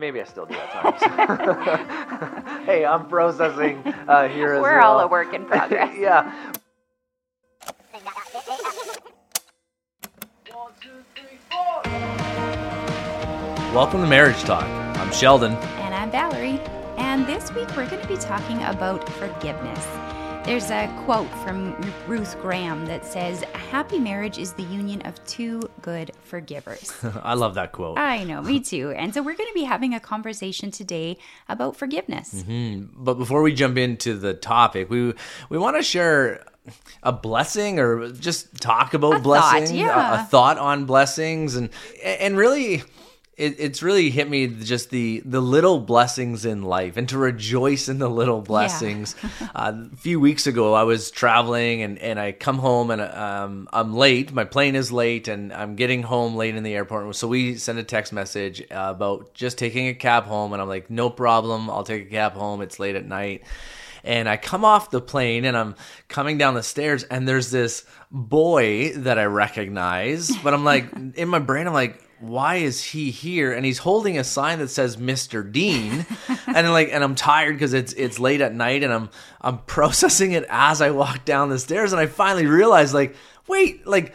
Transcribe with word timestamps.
Maybe 0.00 0.18
I 0.18 0.24
still 0.24 0.46
do 0.46 0.54
at 0.54 0.70
times. 0.72 2.64
hey, 2.64 2.86
I'm 2.86 3.06
processing 3.06 3.82
uh, 4.08 4.28
here 4.28 4.54
as 4.54 4.62
We're 4.62 4.78
well. 4.78 4.92
all 4.92 5.00
a 5.00 5.06
work 5.06 5.34
in 5.34 5.44
progress. 5.44 5.94
yeah. 5.98 6.52
Welcome 13.74 14.00
to 14.00 14.06
Marriage 14.06 14.40
Talk. 14.40 14.64
I'm 14.64 15.12
Sheldon. 15.12 15.52
And 15.52 15.94
I'm 15.94 16.10
Valerie. 16.10 16.60
And 16.96 17.26
this 17.26 17.52
week 17.52 17.68
we're 17.76 17.86
going 17.90 18.00
to 18.00 18.08
be 18.08 18.16
talking 18.16 18.62
about 18.62 19.06
forgiveness. 19.10 19.86
There's 20.44 20.70
a 20.70 20.88
quote 21.04 21.28
from 21.44 21.74
Ruth 22.08 22.40
Graham 22.40 22.86
that 22.86 23.04
says, 23.04 23.42
A 23.42 23.58
happy 23.58 23.98
marriage 23.98 24.38
is 24.38 24.54
the 24.54 24.62
union 24.64 25.02
of 25.02 25.22
two 25.26 25.62
good 25.82 26.12
forgivers. 26.24 26.92
I 27.22 27.34
love 27.34 27.54
that 27.54 27.72
quote. 27.72 27.98
I 27.98 28.24
know, 28.24 28.42
me 28.42 28.58
too. 28.58 28.90
And 28.90 29.12
so 29.12 29.22
we're 29.22 29.36
going 29.36 29.48
to 29.48 29.54
be 29.54 29.64
having 29.64 29.94
a 29.94 30.00
conversation 30.00 30.70
today 30.70 31.18
about 31.48 31.76
forgiveness. 31.76 32.42
Mm-hmm. 32.42 33.04
But 33.04 33.14
before 33.14 33.42
we 33.42 33.52
jump 33.52 33.76
into 33.76 34.16
the 34.16 34.34
topic, 34.34 34.88
we 34.90 35.12
we 35.50 35.58
want 35.58 35.76
to 35.76 35.82
share 35.82 36.44
a 37.02 37.12
blessing 37.12 37.78
or 37.78 38.10
just 38.10 38.60
talk 38.60 38.94
about 38.94 39.12
thought, 39.12 39.22
blessings, 39.22 39.70
a- 39.70 39.76
yeah. 39.76 40.22
a, 40.22 40.24
thought 40.24 40.58
on 40.58 40.86
blessings, 40.86 41.54
and 41.54 41.68
and 42.02 42.36
really. 42.36 42.82
It, 43.40 43.56
it's 43.58 43.82
really 43.82 44.10
hit 44.10 44.28
me 44.28 44.46
just 44.46 44.90
the 44.90 45.22
the 45.24 45.40
little 45.40 45.80
blessings 45.80 46.44
in 46.44 46.62
life 46.62 46.98
and 46.98 47.08
to 47.08 47.16
rejoice 47.16 47.88
in 47.88 47.98
the 47.98 48.08
little 48.08 48.42
blessings. 48.42 49.16
uh, 49.54 49.72
a 49.92 49.96
few 49.96 50.20
weeks 50.20 50.46
ago, 50.46 50.74
I 50.74 50.82
was 50.82 51.10
traveling 51.10 51.80
and, 51.80 51.98
and 51.98 52.20
I 52.20 52.32
come 52.32 52.58
home 52.58 52.90
and 52.90 53.00
um, 53.00 53.66
I'm 53.72 53.94
late. 53.94 54.30
My 54.32 54.44
plane 54.44 54.76
is 54.76 54.92
late 54.92 55.26
and 55.26 55.54
I'm 55.54 55.74
getting 55.74 56.02
home 56.02 56.34
late 56.36 56.54
in 56.54 56.62
the 56.64 56.74
airport. 56.74 57.16
So 57.16 57.28
we 57.28 57.56
sent 57.56 57.78
a 57.78 57.82
text 57.82 58.12
message 58.12 58.60
uh, 58.70 58.92
about 58.94 59.32
just 59.32 59.56
taking 59.56 59.88
a 59.88 59.94
cab 59.94 60.24
home, 60.24 60.52
and 60.52 60.60
I'm 60.60 60.68
like, 60.68 60.90
no 60.90 61.08
problem. 61.08 61.70
I'll 61.70 61.84
take 61.84 62.06
a 62.06 62.10
cab 62.10 62.34
home. 62.34 62.60
It's 62.60 62.78
late 62.78 62.94
at 62.94 63.06
night 63.06 63.42
and 64.04 64.28
I 64.28 64.36
come 64.36 64.64
off 64.64 64.90
the 64.90 65.00
plane 65.00 65.44
and 65.44 65.56
I'm 65.56 65.74
coming 66.08 66.38
down 66.38 66.54
the 66.54 66.62
stairs 66.62 67.04
and 67.04 67.28
there's 67.28 67.50
this 67.50 67.84
boy 68.10 68.92
that 68.96 69.18
I 69.18 69.24
recognize, 69.24 70.34
but 70.38 70.54
I'm 70.54 70.64
like 70.64 70.86
in 71.16 71.28
my 71.28 71.38
brain 71.38 71.66
I'm 71.66 71.74
like 71.74 72.02
why 72.20 72.56
is 72.56 72.84
he 72.84 73.10
here 73.10 73.52
and 73.52 73.64
he's 73.64 73.78
holding 73.78 74.18
a 74.18 74.24
sign 74.24 74.58
that 74.58 74.68
says 74.68 74.98
Mr. 74.98 75.50
Dean 75.50 76.04
and 76.46 76.70
like 76.70 76.90
and 76.92 77.02
I'm 77.02 77.14
tired 77.14 77.58
cuz 77.58 77.72
it's 77.72 77.92
it's 77.94 78.18
late 78.18 78.42
at 78.42 78.54
night 78.54 78.82
and 78.82 78.92
I'm 78.92 79.10
I'm 79.40 79.58
processing 79.66 80.32
it 80.32 80.44
as 80.48 80.82
I 80.82 80.90
walk 80.90 81.24
down 81.24 81.48
the 81.48 81.58
stairs 81.58 81.92
and 81.92 82.00
I 82.00 82.06
finally 82.06 82.46
realize 82.46 82.92
like 82.92 83.16
wait 83.48 83.86
like 83.86 84.14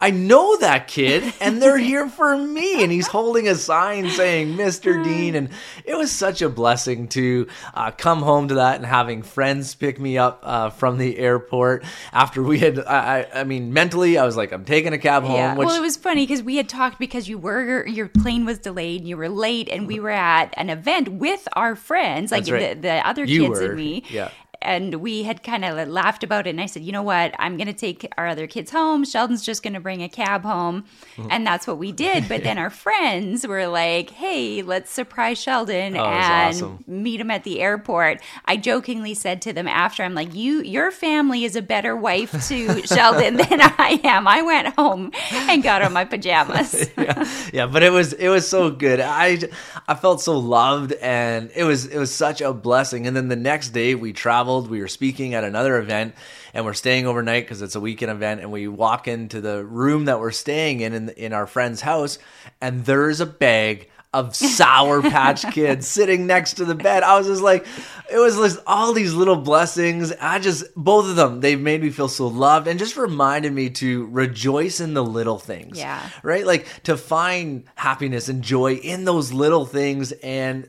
I 0.00 0.10
know 0.10 0.58
that 0.58 0.88
kid, 0.88 1.32
and 1.40 1.60
they're 1.62 1.78
here 1.92 2.08
for 2.08 2.36
me. 2.36 2.82
And 2.82 2.92
he's 2.92 3.06
holding 3.06 3.48
a 3.48 3.54
sign 3.54 4.10
saying 4.10 4.56
Mr. 4.56 5.02
Dean. 5.02 5.34
And 5.34 5.48
it 5.84 5.96
was 5.96 6.10
such 6.10 6.42
a 6.42 6.48
blessing 6.48 7.08
to 7.08 7.46
uh, 7.74 7.90
come 7.92 8.22
home 8.22 8.48
to 8.48 8.56
that 8.56 8.76
and 8.76 8.84
having 8.84 9.22
friends 9.22 9.74
pick 9.74 9.98
me 9.98 10.18
up 10.18 10.40
uh, 10.42 10.70
from 10.70 10.98
the 10.98 11.18
airport 11.18 11.84
after 12.12 12.42
we 12.42 12.58
had, 12.58 12.78
I, 12.80 13.26
I 13.32 13.40
I 13.40 13.44
mean, 13.44 13.72
mentally, 13.72 14.18
I 14.18 14.24
was 14.24 14.36
like, 14.36 14.52
I'm 14.52 14.64
taking 14.64 14.92
a 14.92 14.98
cab 14.98 15.22
home. 15.22 15.36
Yeah. 15.36 15.54
Which, 15.54 15.66
well, 15.66 15.76
it 15.76 15.80
was 15.80 15.96
funny 15.96 16.26
because 16.26 16.42
we 16.42 16.56
had 16.56 16.68
talked 16.68 16.98
because 16.98 17.28
you 17.28 17.38
were 17.38 17.86
your 17.86 18.08
plane 18.08 18.44
was 18.44 18.58
delayed, 18.58 19.02
and 19.02 19.08
you 19.08 19.16
were 19.16 19.28
late, 19.28 19.68
and 19.68 19.86
we 19.86 20.00
were 20.00 20.10
at 20.10 20.52
an 20.56 20.70
event 20.70 21.08
with 21.08 21.46
our 21.52 21.76
friends, 21.76 22.32
like 22.32 22.46
right. 22.48 22.74
the, 22.74 22.80
the 22.80 23.06
other 23.06 23.26
kids 23.26 23.48
were, 23.48 23.66
and 23.66 23.76
me. 23.76 24.04
yeah. 24.10 24.30
And 24.66 24.96
we 24.96 25.22
had 25.22 25.42
kind 25.44 25.64
of 25.64 25.88
laughed 25.88 26.24
about 26.24 26.46
it, 26.46 26.50
and 26.50 26.60
I 26.60 26.66
said, 26.66 26.82
"You 26.82 26.90
know 26.92 27.02
what? 27.04 27.34
I'm 27.38 27.56
going 27.56 27.68
to 27.68 27.72
take 27.72 28.06
our 28.18 28.26
other 28.26 28.46
kids 28.48 28.70
home. 28.72 29.04
Sheldon's 29.04 29.44
just 29.44 29.62
going 29.62 29.74
to 29.74 29.80
bring 29.80 30.02
a 30.02 30.08
cab 30.08 30.42
home, 30.42 30.84
Mm-hmm. 31.16 31.28
and 31.30 31.46
that's 31.46 31.66
what 31.68 31.78
we 31.78 31.92
did." 31.92 32.28
But 32.28 32.42
then 32.42 32.58
our 32.58 32.70
friends 32.70 33.46
were 33.46 33.66
like, 33.68 34.10
"Hey, 34.10 34.62
let's 34.62 34.90
surprise 34.90 35.40
Sheldon 35.40 35.96
Oh, 35.96 36.04
and 36.04 36.54
awesome. 36.56 36.84
meet 36.88 37.20
him 37.20 37.30
at 37.30 37.44
the 37.44 37.60
airport." 37.60 38.20
I 38.44 38.56
jokingly 38.56 39.14
said 39.14 39.40
to 39.42 39.52
them 39.52 39.68
after, 39.68 40.02
"I'm 40.02 40.14
like, 40.14 40.34
you, 40.34 40.62
your 40.62 40.90
family 40.90 41.44
is 41.44 41.54
a 41.54 41.62
better 41.62 41.94
wife 41.96 42.32
to 42.48 42.82
Sheldon 42.94 43.36
than 43.36 43.60
I 43.62 44.00
am." 44.02 44.26
I 44.26 44.42
went 44.42 44.74
home 44.74 45.12
and 45.32 45.62
got 45.62 45.82
on 45.82 45.92
my 45.92 46.04
pajamas. 46.04 46.90
yeah, 46.98 47.28
yeah, 47.52 47.66
but 47.66 47.82
it 47.84 47.92
was 47.92 48.12
it 48.14 48.28
was 48.28 48.48
so 48.48 48.70
good. 48.70 48.98
I 49.00 49.38
I 49.86 49.94
felt 49.94 50.20
so 50.22 50.36
loved, 50.36 50.92
and 50.94 51.50
it 51.54 51.62
was 51.64 51.86
it 51.86 51.98
was 51.98 52.12
such 52.12 52.40
a 52.40 52.52
blessing. 52.52 53.06
And 53.06 53.14
then 53.16 53.28
the 53.28 53.36
next 53.36 53.68
day 53.70 53.94
we 53.94 54.12
traveled. 54.12 54.55
We 54.64 54.80
were 54.80 54.88
speaking 54.88 55.34
at 55.34 55.44
another 55.44 55.78
event, 55.78 56.14
and 56.54 56.64
we're 56.64 56.72
staying 56.74 57.06
overnight 57.06 57.44
because 57.44 57.62
it's 57.62 57.74
a 57.76 57.80
weekend 57.80 58.10
event. 58.10 58.40
And 58.40 58.50
we 58.50 58.66
walk 58.68 59.06
into 59.06 59.40
the 59.40 59.64
room 59.64 60.06
that 60.06 60.18
we're 60.20 60.30
staying 60.32 60.80
in 60.80 60.94
in, 60.94 61.08
in 61.10 61.32
our 61.32 61.46
friend's 61.46 61.80
house, 61.82 62.18
and 62.60 62.84
there's 62.84 63.20
a 63.20 63.26
bag 63.26 63.90
of 64.14 64.34
Sour 64.56 65.02
Patch 65.02 65.42
Kids 65.52 65.86
sitting 65.86 66.26
next 66.26 66.54
to 66.54 66.64
the 66.64 66.74
bed. 66.74 67.02
I 67.02 67.18
was 67.18 67.26
just 67.26 67.42
like, 67.42 67.66
it 68.10 68.16
was 68.18 68.36
just 68.36 68.58
all 68.66 68.94
these 68.94 69.12
little 69.12 69.36
blessings. 69.36 70.10
I 70.12 70.38
just 70.38 70.64
both 70.74 71.06
of 71.10 71.16
them, 71.16 71.40
they've 71.40 71.60
made 71.60 71.82
me 71.82 71.90
feel 71.90 72.08
so 72.08 72.26
loved, 72.28 72.66
and 72.66 72.78
just 72.78 72.96
reminded 72.96 73.52
me 73.52 73.68
to 73.70 74.06
rejoice 74.06 74.80
in 74.80 74.94
the 74.94 75.04
little 75.04 75.38
things 75.38 75.78
Yeah. 75.78 76.00
right? 76.22 76.46
Like 76.46 76.66
to 76.84 76.96
find 76.96 77.64
happiness 77.74 78.28
and 78.30 78.42
joy 78.42 78.74
in 78.74 79.04
those 79.04 79.32
little 79.34 79.66
things. 79.66 80.12
And 80.12 80.66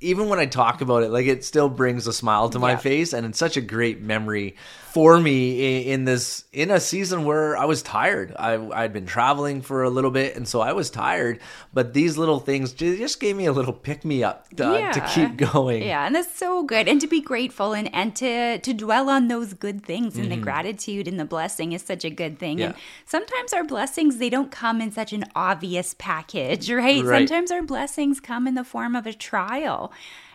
even 0.00 0.28
when 0.28 0.38
I 0.38 0.46
talk 0.46 0.80
about 0.80 1.02
it, 1.02 1.10
like 1.10 1.26
it 1.26 1.44
still 1.44 1.68
brings 1.68 2.06
a 2.06 2.12
smile 2.12 2.48
to 2.50 2.58
my 2.58 2.72
Yeah. 2.72 2.76
face. 2.76 3.12
And 3.12 3.26
it's 3.26 3.38
such 3.38 3.56
a 3.56 3.60
great 3.60 4.00
memory 4.00 4.54
for 4.92 5.18
me 5.20 5.60
i- 5.60 5.92
in 5.92 6.04
this, 6.04 6.44
in 6.52 6.70
a 6.70 6.80
season 6.80 7.24
where 7.24 7.56
I 7.56 7.64
was 7.66 7.82
tired. 7.82 8.34
I, 8.38 8.54
I'd 8.72 8.92
been 8.92 9.06
traveling 9.06 9.60
for 9.60 9.82
a 9.82 9.90
little 9.90 10.10
bit. 10.12 10.36
And 10.36 10.46
so 10.46 10.60
I 10.60 10.72
was 10.72 10.88
tired. 10.88 11.40
But 11.74 11.94
these 11.94 12.16
little 12.16 12.38
things 12.38 12.72
just 12.72 13.18
gave 13.20 13.36
me 13.36 13.46
a 13.46 13.52
little 13.52 13.72
pick 13.72 14.04
me 14.04 14.22
up 14.22 14.46
uh, 14.52 14.56
to 14.56 14.78
Yeah. 14.78 15.14
keep 15.14 15.36
going. 15.52 15.82
Yeah, 15.82 16.06
and 16.06 16.14
that's 16.14 16.32
so 16.34 16.62
good. 16.62 16.86
And 16.88 17.00
to 17.00 17.06
be 17.08 17.20
grateful 17.20 17.72
and, 17.72 17.92
and 17.94 18.14
to 18.16 18.58
to 18.58 18.72
dwell 18.72 19.10
on 19.10 19.26
those 19.28 19.52
good 19.52 19.84
things 19.84 20.16
and 20.16 20.30
the 20.30 20.36
gratitude 20.36 21.08
and 21.08 21.18
the 21.18 21.24
blessing 21.24 21.72
is 21.72 21.82
such 21.82 22.04
a 22.04 22.10
good 22.10 22.38
thing. 22.38 22.60
And 22.60 22.74
Mm-hmm. 22.74 22.82
Sometimes 23.06 23.52
our 23.52 23.64
blessings 23.64 24.18
they 24.18 24.30
don't 24.30 24.50
come 24.50 24.80
in 24.80 24.92
such 24.92 25.12
an 25.12 25.24
obvious 25.34 25.94
package, 25.98 26.70
right? 26.82 27.02
Right. 27.04 27.18
Sometimes 27.28 27.50
our 27.50 27.62
blessings 27.62 28.20
come 28.20 28.46
in 28.46 28.54
the 28.54 28.64
form 28.64 28.94
of 28.94 29.06
a 29.06 29.12
trial. 29.12 29.87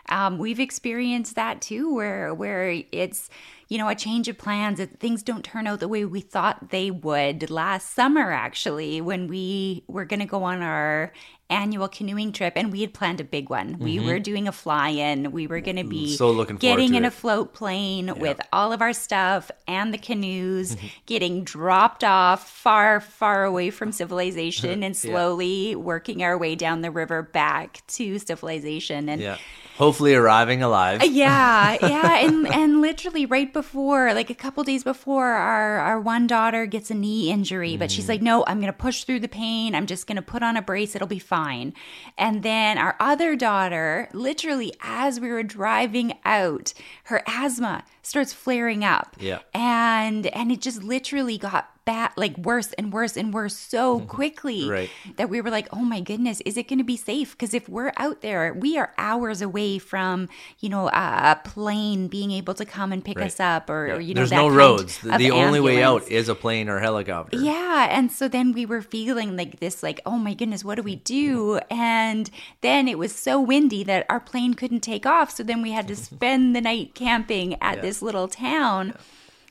Um, 0.10 0.38
we've 0.38 0.60
experienced 0.60 1.36
that 1.36 1.62
too, 1.62 1.94
where 1.94 2.34
where 2.34 2.84
it's 2.92 3.30
you 3.70 3.78
know 3.78 3.88
a 3.88 3.96
change 3.96 4.28
of 4.28 4.38
plans. 4.38 4.82
Things 5.00 5.24
don't 5.24 5.46
turn 5.46 5.66
out 5.66 5.80
the 5.80 5.88
way 5.88 6.06
we 6.06 6.22
thought 6.22 6.70
they 6.70 6.92
would. 6.92 7.50
Last 7.50 7.94
summer, 7.94 8.32
actually, 8.32 9.02
when 9.02 9.28
we 9.28 9.84
were 9.88 10.06
going 10.06 10.20
to 10.20 10.26
go 10.26 10.44
on 10.44 10.62
our 10.62 11.14
annual 11.54 11.88
canoeing 11.88 12.32
trip, 12.32 12.54
and 12.56 12.72
we 12.72 12.82
had 12.82 12.94
planned 12.94 13.22
a 13.22 13.24
big 13.24 13.50
one. 13.50 13.78
We 13.80 14.00
were 14.00 14.20
doing 14.20 14.48
a 14.48 14.52
fly-in. 14.52 15.32
We 15.32 15.48
were 15.48 15.62
going 15.62 15.78
to 15.78 15.84
be 15.84 16.04
Mm-hmm. 16.06 16.16
So 16.16 16.32
looking 16.32 16.58
getting 16.58 16.96
in 16.96 17.06
it. 17.06 17.08
a 17.08 17.12
float 17.12 17.54
plane 17.54 18.18
with 18.20 18.40
all 18.52 18.74
of 18.74 18.82
our 18.82 18.94
stuff 18.94 19.52
and 19.68 19.94
the 19.94 19.98
canoes, 19.98 20.76
getting 21.06 21.44
dropped 21.44 22.04
off 22.04 22.50
far, 22.50 23.00
far 23.00 23.44
away 23.46 23.70
from 23.70 23.92
civilization, 23.92 24.84
and 24.88 24.98
slowly 24.98 25.76
working 25.76 26.24
our 26.24 26.38
way 26.38 26.56
down 26.56 26.82
the 26.82 26.92
river 26.92 27.22
back 27.22 27.82
to 27.88 28.18
civilization. 28.20 29.08
And 29.10 29.22
Yeah. 29.22 29.38
Hopefully 29.78 30.14
arriving 30.14 30.62
alive. 30.62 31.02
Uh, 31.02 31.06
yeah, 31.06 31.78
yeah, 31.82 32.20
and 32.20 32.48
and 32.48 32.82
literally 32.82 33.26
right 33.26 33.52
before, 33.52 34.14
like 34.14 34.30
a 34.30 34.36
couple 34.36 34.64
days 34.64 34.84
before, 34.84 35.28
our 35.28 35.80
our 35.80 36.00
one 36.00 36.28
daughter 36.28 36.66
gets 36.66 36.92
a 36.92 36.94
knee 36.94 37.32
injury, 37.32 37.76
but 37.76 37.90
she's 37.90 38.06
mm. 38.06 38.10
like, 38.10 38.22
"No, 38.22 38.44
I'm 38.46 38.60
gonna 38.60 38.72
push 38.72 39.04
through 39.04 39.22
the 39.22 39.28
pain. 39.28 39.74
I'm 39.74 39.88
just 39.88 40.06
gonna 40.06 40.22
put 40.22 40.44
on 40.44 40.58
a 40.58 40.62
brace. 40.62 40.96
It'll 40.96 41.08
be 41.08 41.20
fine." 41.20 41.74
And 42.18 42.44
then 42.44 42.78
our 42.78 42.96
other 43.00 43.36
daughter, 43.36 44.10
literally 44.14 44.74
as 44.82 45.20
we 45.20 45.30
were 45.30 45.44
driving 45.44 46.20
out, 46.24 46.74
her 47.06 47.24
asthma 47.26 47.84
starts 48.04 48.34
flaring 48.34 48.84
up. 48.84 49.16
Yeah. 49.20 49.40
and 49.54 50.28
and 50.28 50.52
it 50.52 50.62
just 50.62 50.84
literally 50.84 51.38
got 51.38 51.70
bad, 51.86 52.12
like 52.16 52.38
worse 52.38 52.72
and 52.78 52.94
worse 52.94 53.18
and 53.18 53.34
worse 53.34 53.58
so 53.58 54.00
quickly 54.08 54.70
Right. 54.70 54.90
that 55.18 55.30
we 55.30 55.42
were 55.42 55.50
like, 55.50 55.68
oh 55.74 55.84
my 55.84 56.00
goodness, 56.00 56.40
is 56.46 56.56
it 56.56 56.70
going 56.70 56.80
to 56.80 56.86
be 56.86 56.96
safe? 56.96 57.32
Because 57.32 57.54
if 57.54 57.68
we're 57.68 57.92
out 57.98 58.22
there, 58.22 58.54
we 58.54 58.78
are 58.78 58.94
hours 58.98 59.42
away 59.42 59.80
from, 59.80 60.30
you 60.62 60.70
know, 60.70 60.88
a, 60.88 61.36
a 61.36 61.42
plane 61.44 62.08
being 62.08 62.32
able 62.32 62.54
to 62.54 62.64
come 62.64 62.94
and 62.94 63.04
pick 63.04 63.18
Right. 63.18 63.26
us 63.28 63.38
up 63.42 63.70
or, 63.70 63.96
or, 63.96 64.00
you 64.00 64.14
know, 64.14 64.20
There's 64.22 64.32
no 64.32 64.48
roads. 64.48 65.00
The, 65.00 65.18
the 65.18 65.32
only 65.32 65.60
way 65.60 65.84
out 65.84 66.08
is 66.10 66.30
a 66.30 66.36
plane 66.36 66.70
or 66.70 66.80
helicopter. 66.80 67.36
Yeah. 67.38 67.88
And 67.92 68.10
so 68.10 68.30
then 68.30 68.54
we 68.54 68.66
were 68.66 68.82
feeling 68.82 69.36
like 69.36 69.60
this, 69.60 69.84
like, 69.84 70.00
oh 70.06 70.18
my 70.18 70.34
goodness, 70.34 70.64
what 70.64 70.76
do 70.76 70.84
we 70.84 70.96
do? 70.96 71.60
And 71.70 72.30
then 72.62 72.88
it 72.88 72.98
was 72.98 73.14
so 73.14 73.42
windy 73.42 73.84
that 73.84 74.06
our 74.08 74.22
plane 74.22 74.54
couldn't 74.54 74.80
take 74.84 75.06
off. 75.06 75.32
So 75.32 75.44
then 75.44 75.62
we 75.62 75.72
had 75.72 75.90
to 75.90 75.96
spend 76.10 76.56
the 76.56 76.62
night 76.62 76.96
camping 76.96 77.56
at 77.62 77.82
this 77.82 77.93
little 78.02 78.28
town. 78.28 78.96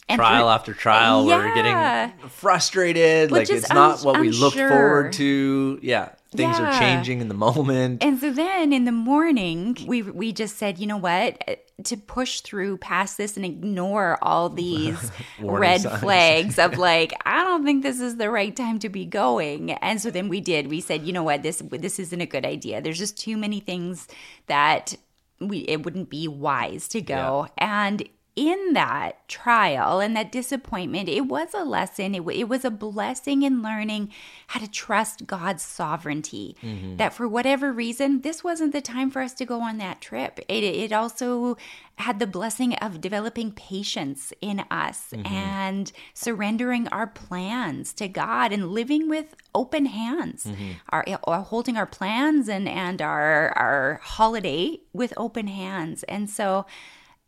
And 0.08 0.18
trial 0.18 0.50
after 0.50 0.74
trial, 0.74 1.24
we're 1.24 1.54
getting 1.54 2.28
frustrated. 2.28 3.30
Which 3.30 3.48
like 3.48 3.56
is 3.56 3.64
it's 3.64 3.72
not 3.72 3.92
uns- 3.92 4.04
what 4.04 4.20
we 4.20 4.30
look 4.30 4.54
unsure. 4.54 4.68
forward 4.68 5.12
to. 5.14 5.78
Yeah, 5.80 6.10
things 6.32 6.58
are 6.58 6.78
changing 6.78 7.20
in 7.20 7.28
the 7.28 7.34
moment. 7.34 8.02
And 8.02 8.18
so 8.18 8.32
then 8.32 8.72
in 8.72 8.84
the 8.84 8.92
morning, 8.92 9.76
we 9.86 10.02
we 10.02 10.32
just 10.32 10.56
said, 10.58 10.78
you 10.78 10.86
know 10.86 10.96
what, 10.96 11.42
uh, 11.48 11.54
to 11.84 11.96
push 11.96 12.40
through 12.40 12.78
past 12.78 13.16
this 13.16 13.36
and 13.36 13.46
ignore 13.46 14.18
all 14.22 14.48
these 14.64 15.10
red 15.40 15.82
signs. 15.82 16.00
flags 16.02 16.58
of 16.58 16.78
like, 16.78 17.14
I 17.24 17.44
don't 17.44 17.64
think 17.64 17.82
this 17.82 18.00
is 18.00 18.16
the 18.16 18.30
right 18.30 18.54
time 18.54 18.78
to 18.80 18.88
be 18.88 19.04
going. 19.04 19.72
And 19.72 20.00
so 20.00 20.10
then 20.10 20.28
we 20.28 20.40
did. 20.40 20.68
We 20.68 20.80
said, 20.80 21.02
you 21.06 21.12
know 21.12 21.22
what, 21.22 21.42
this 21.42 21.62
this 21.70 21.98
isn't 21.98 22.20
a 22.20 22.26
good 22.26 22.44
idea. 22.44 22.80
There's 22.82 22.98
just 22.98 23.16
too 23.18 23.36
many 23.36 23.60
things 23.60 24.08
that 24.46 24.96
we 25.38 25.58
it 25.60 25.84
wouldn't 25.84 26.10
be 26.10 26.28
wise 26.28 26.88
to 26.88 27.00
go. 27.00 27.48
And 27.56 28.08
in 28.34 28.72
that 28.72 29.28
trial 29.28 30.00
and 30.00 30.16
that 30.16 30.32
disappointment, 30.32 31.08
it 31.08 31.26
was 31.26 31.48
a 31.52 31.64
lesson. 31.64 32.14
It, 32.14 32.24
wa- 32.24 32.32
it 32.32 32.48
was 32.48 32.64
a 32.64 32.70
blessing 32.70 33.42
in 33.42 33.62
learning 33.62 34.10
how 34.48 34.60
to 34.60 34.70
trust 34.70 35.26
God's 35.26 35.62
sovereignty. 35.62 36.56
Mm-hmm. 36.62 36.96
That 36.96 37.12
for 37.12 37.28
whatever 37.28 37.72
reason, 37.72 38.22
this 38.22 38.42
wasn't 38.42 38.72
the 38.72 38.80
time 38.80 39.10
for 39.10 39.20
us 39.20 39.34
to 39.34 39.44
go 39.44 39.60
on 39.60 39.76
that 39.78 40.00
trip. 40.00 40.40
It, 40.48 40.64
it 40.64 40.92
also 40.92 41.58
had 41.96 42.18
the 42.18 42.26
blessing 42.26 42.74
of 42.76 43.02
developing 43.02 43.52
patience 43.52 44.32
in 44.40 44.60
us 44.70 45.08
mm-hmm. 45.12 45.26
and 45.32 45.92
surrendering 46.14 46.88
our 46.88 47.06
plans 47.06 47.92
to 47.94 48.08
God 48.08 48.50
and 48.50 48.70
living 48.70 49.10
with 49.10 49.36
open 49.54 49.86
hands, 49.86 50.44
mm-hmm. 50.44 50.72
our, 50.88 51.04
or 51.24 51.36
holding 51.40 51.76
our 51.76 51.86
plans 51.86 52.48
and, 52.48 52.66
and 52.66 53.02
our, 53.02 53.50
our 53.58 54.00
holiday 54.02 54.80
with 54.94 55.12
open 55.18 55.48
hands. 55.48 56.02
And 56.04 56.30
so, 56.30 56.64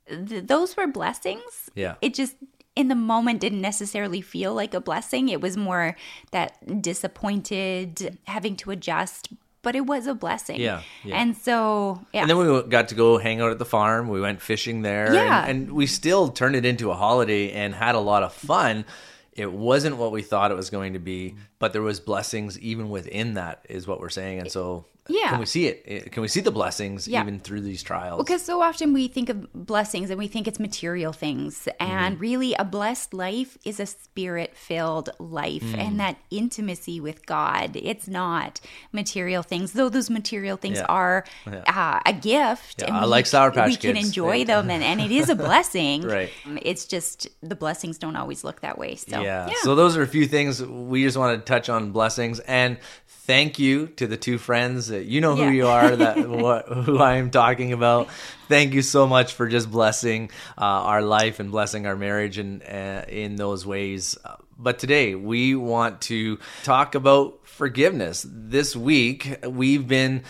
th- 0.08 0.46
those 0.46 0.76
were 0.76 0.86
blessings. 0.86 1.70
Yeah. 1.74 1.94
It 2.00 2.14
just 2.14 2.36
in 2.76 2.88
the 2.88 2.94
moment 2.94 3.40
didn't 3.40 3.60
necessarily 3.60 4.20
feel 4.20 4.54
like 4.54 4.74
a 4.74 4.80
blessing. 4.80 5.28
It 5.28 5.40
was 5.40 5.56
more 5.56 5.96
that 6.32 6.82
disappointed, 6.82 8.18
having 8.24 8.56
to 8.56 8.70
adjust, 8.70 9.28
but 9.62 9.76
it 9.76 9.86
was 9.86 10.06
a 10.06 10.14
blessing. 10.14 10.60
Yeah, 10.60 10.82
yeah. 11.04 11.20
And 11.20 11.36
so, 11.36 12.04
yeah. 12.12 12.22
And 12.22 12.30
then 12.30 12.36
we 12.36 12.62
got 12.68 12.88
to 12.88 12.94
go 12.94 13.18
hang 13.18 13.40
out 13.40 13.50
at 13.50 13.58
the 13.58 13.64
farm. 13.64 14.08
We 14.08 14.20
went 14.20 14.42
fishing 14.42 14.82
there. 14.82 15.14
Yeah. 15.14 15.44
And, 15.46 15.68
and 15.68 15.72
we 15.72 15.86
still 15.86 16.28
turned 16.28 16.56
it 16.56 16.66
into 16.66 16.90
a 16.90 16.94
holiday 16.94 17.52
and 17.52 17.74
had 17.74 17.94
a 17.94 18.00
lot 18.00 18.22
of 18.22 18.32
fun. 18.32 18.84
It 19.32 19.50
wasn't 19.50 19.96
what 19.96 20.12
we 20.12 20.22
thought 20.22 20.50
it 20.50 20.56
was 20.56 20.70
going 20.70 20.92
to 20.92 20.98
be, 20.98 21.34
but 21.58 21.72
there 21.72 21.82
was 21.82 21.98
blessings 21.98 22.58
even 22.60 22.90
within 22.90 23.34
that, 23.34 23.64
is 23.68 23.86
what 23.86 24.00
we're 24.00 24.08
saying. 24.08 24.40
And 24.40 24.52
so, 24.52 24.84
Yeah. 25.08 25.30
can 25.30 25.40
we 25.40 25.46
see 25.46 25.66
it? 25.66 25.82
Eh, 25.86 26.00
can 26.10 26.22
we 26.22 26.28
see 26.28 26.40
the 26.40 26.50
blessings 26.50 27.06
Yeah. 27.06 27.22
even 27.22 27.38
through 27.38 27.60
these 27.60 27.82
trials? 27.82 28.22
Because 28.22 28.42
so 28.42 28.62
often 28.62 28.92
we 28.92 29.08
think 29.08 29.28
of 29.28 29.52
blessings 29.52 30.10
and 30.10 30.18
we 30.18 30.28
think 30.28 30.48
it's 30.48 30.58
material 30.58 31.12
things. 31.12 31.68
And 31.78 32.14
mm-hmm. 32.14 32.22
really, 32.22 32.54
a 32.54 32.64
blessed 32.64 33.12
life 33.12 33.58
is 33.64 33.80
a 33.80 33.86
spirit 33.86 34.56
filled 34.56 35.10
life 35.18 35.74
and 35.74 35.94
mm. 35.94 35.98
that 35.98 36.16
intimacy 36.30 37.00
with 37.00 37.26
God. 37.26 37.76
It's 37.76 38.08
not 38.08 38.60
material 38.92 39.42
things, 39.42 39.72
though 39.72 39.88
those 39.88 40.08
material 40.08 40.56
things 40.56 40.78
Yeah. 40.78 40.86
are 40.88 41.24
uh, 41.46 42.00
a 42.06 42.12
gift. 42.12 42.82
Yeah, 42.82 42.98
I 42.98 43.04
like 43.04 43.26
Sour 43.26 43.50
Patch 43.50 43.68
We 43.68 43.76
can 43.76 43.96
enjoy 43.96 44.36
Yeah. 44.36 44.44
them 44.44 44.70
and, 44.70 44.82
and 44.82 45.00
it 45.00 45.10
is 45.10 45.28
a 45.28 45.34
blessing. 45.46 46.02
Right. 46.02 46.30
Um, 46.46 46.58
it's 46.62 46.86
just 46.86 47.28
the 47.42 47.54
blessings 47.54 47.98
don't 47.98 48.16
always 48.16 48.42
look 48.42 48.62
that 48.62 48.78
way. 48.78 48.96
So, 48.96 49.20
yeah. 49.20 49.50
So 49.62 49.74
those 49.74 49.96
are 49.96 50.02
a 50.02 50.06
few 50.06 50.26
things 50.26 50.62
we 50.62 51.02
just 51.04 51.18
want 51.18 51.38
to 51.38 51.44
touch 51.44 51.68
on 51.68 51.92
blessings 51.92 52.40
and 52.40 52.78
thank 53.26 53.59
you 53.59 53.87
to 53.97 54.06
the 54.06 54.17
two 54.17 54.38
friends 54.38 54.88
that 54.88 55.05
you 55.06 55.21
know 55.21 55.35
who 55.37 55.44
Yeah. 55.44 55.50
you 55.50 55.67
are 55.67 55.97
that 55.97 56.29
what 56.29 56.67
who 56.69 56.99
I 56.99 57.17
am 57.17 57.31
talking 57.31 57.73
about. 57.73 58.09
Thank 58.49 58.75
you 58.75 58.82
so 58.82 59.06
much 59.06 59.32
for 59.35 59.49
just 59.49 59.71
blessing 59.71 60.31
uh, 60.59 60.62
our 60.65 61.03
life 61.03 61.41
and 61.41 61.50
blessing 61.50 61.87
our 61.87 61.97
marriage 61.97 62.38
and 62.38 62.62
uh, 62.62 63.05
in 63.09 63.37
those 63.37 63.65
ways. 63.67 64.17
But 64.59 64.79
today 64.79 65.15
we 65.15 65.55
want 65.56 66.03
to 66.03 66.38
talk 66.62 66.94
about 66.94 67.41
forgiveness. 67.47 68.25
This 68.29 68.76
week 68.76 69.38
we've 69.47 69.88
been 69.88 70.23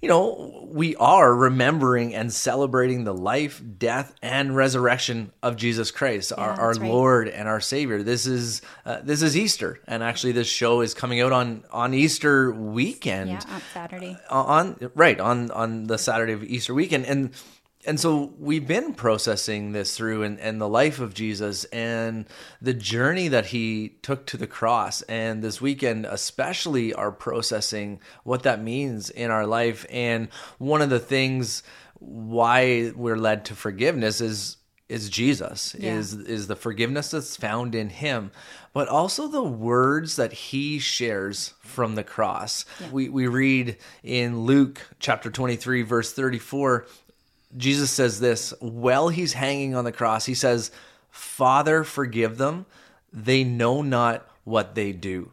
you 0.00 0.08
know, 0.08 0.66
we 0.70 0.96
are 0.96 1.34
remembering 1.34 2.14
and 2.14 2.32
celebrating 2.32 3.04
the 3.04 3.12
life, 3.12 3.62
death, 3.78 4.14
and 4.22 4.56
resurrection 4.56 5.30
of 5.42 5.56
Jesus 5.56 5.90
Christ, 5.90 6.32
our, 6.36 6.50
our 6.52 6.72
right. 6.72 6.90
Lord 6.90 7.28
and 7.28 7.46
our 7.46 7.60
Savior. 7.60 8.02
This 8.02 8.26
is 8.26 8.62
uh, 8.86 9.00
this 9.02 9.20
is 9.20 9.36
Easter, 9.36 9.78
and 9.86 10.02
actually, 10.02 10.32
this 10.32 10.48
show 10.48 10.80
is 10.80 10.94
coming 10.94 11.20
out 11.20 11.32
on 11.32 11.64
on 11.70 11.92
Easter 11.92 12.50
weekend. 12.50 13.30
Yeah, 13.30 13.42
on 13.48 13.62
Saturday. 13.74 14.16
On 14.30 14.90
right 14.94 15.20
on 15.20 15.50
on 15.50 15.84
the 15.84 15.98
Saturday 15.98 16.32
of 16.32 16.44
Easter 16.44 16.72
weekend, 16.72 17.04
and 17.04 17.30
and 17.86 17.98
so 17.98 18.34
we've 18.38 18.66
been 18.66 18.92
processing 18.92 19.72
this 19.72 19.96
through 19.96 20.22
and, 20.22 20.38
and 20.38 20.60
the 20.60 20.68
life 20.68 21.00
of 21.00 21.14
Jesus 21.14 21.64
and 21.64 22.26
the 22.60 22.74
journey 22.74 23.28
that 23.28 23.46
he 23.46 23.96
took 24.02 24.26
to 24.26 24.36
the 24.36 24.46
cross. 24.46 25.00
And 25.02 25.42
this 25.42 25.60
weekend, 25.62 26.04
especially, 26.04 26.92
are 26.92 27.10
processing 27.10 28.00
what 28.22 28.42
that 28.42 28.62
means 28.62 29.08
in 29.08 29.30
our 29.30 29.46
life. 29.46 29.86
And 29.90 30.28
one 30.58 30.82
of 30.82 30.90
the 30.90 30.98
things 31.00 31.62
why 31.98 32.92
we're 32.94 33.16
led 33.16 33.44
to 33.46 33.54
forgiveness 33.54 34.20
is 34.20 34.56
is 34.88 35.08
Jesus 35.08 35.76
Yeah. 35.78 35.94
is 35.94 36.14
is 36.14 36.48
the 36.48 36.56
forgiveness 36.56 37.12
that's 37.12 37.36
found 37.36 37.74
in 37.76 37.90
him 37.90 38.32
but 38.72 38.88
also 38.88 39.28
the 39.28 39.42
words 39.42 40.16
that 40.16 40.32
he 40.32 40.78
shares 40.80 41.54
from 41.60 41.94
the 41.94 42.02
cross 42.02 42.64
we 42.90 43.08
we 43.08 43.26
read 43.28 43.76
in 44.02 44.40
Luke 44.40 44.80
chapter 44.98 45.30
23 45.30 45.82
verse 45.82 46.12
34 46.12 46.86
Jesus 47.56 47.90
says 47.90 48.20
this 48.20 48.54
while 48.60 49.08
he's 49.08 49.32
hanging 49.32 49.74
on 49.74 49.84
the 49.84 49.92
cross 49.92 50.26
he 50.26 50.34
says 50.34 50.70
father 51.10 51.84
forgive 51.84 52.38
them 52.38 52.66
they 53.12 53.42
know 53.44 53.82
not 53.82 54.26
what 54.44 54.74
they 54.74 54.92
do 54.92 55.32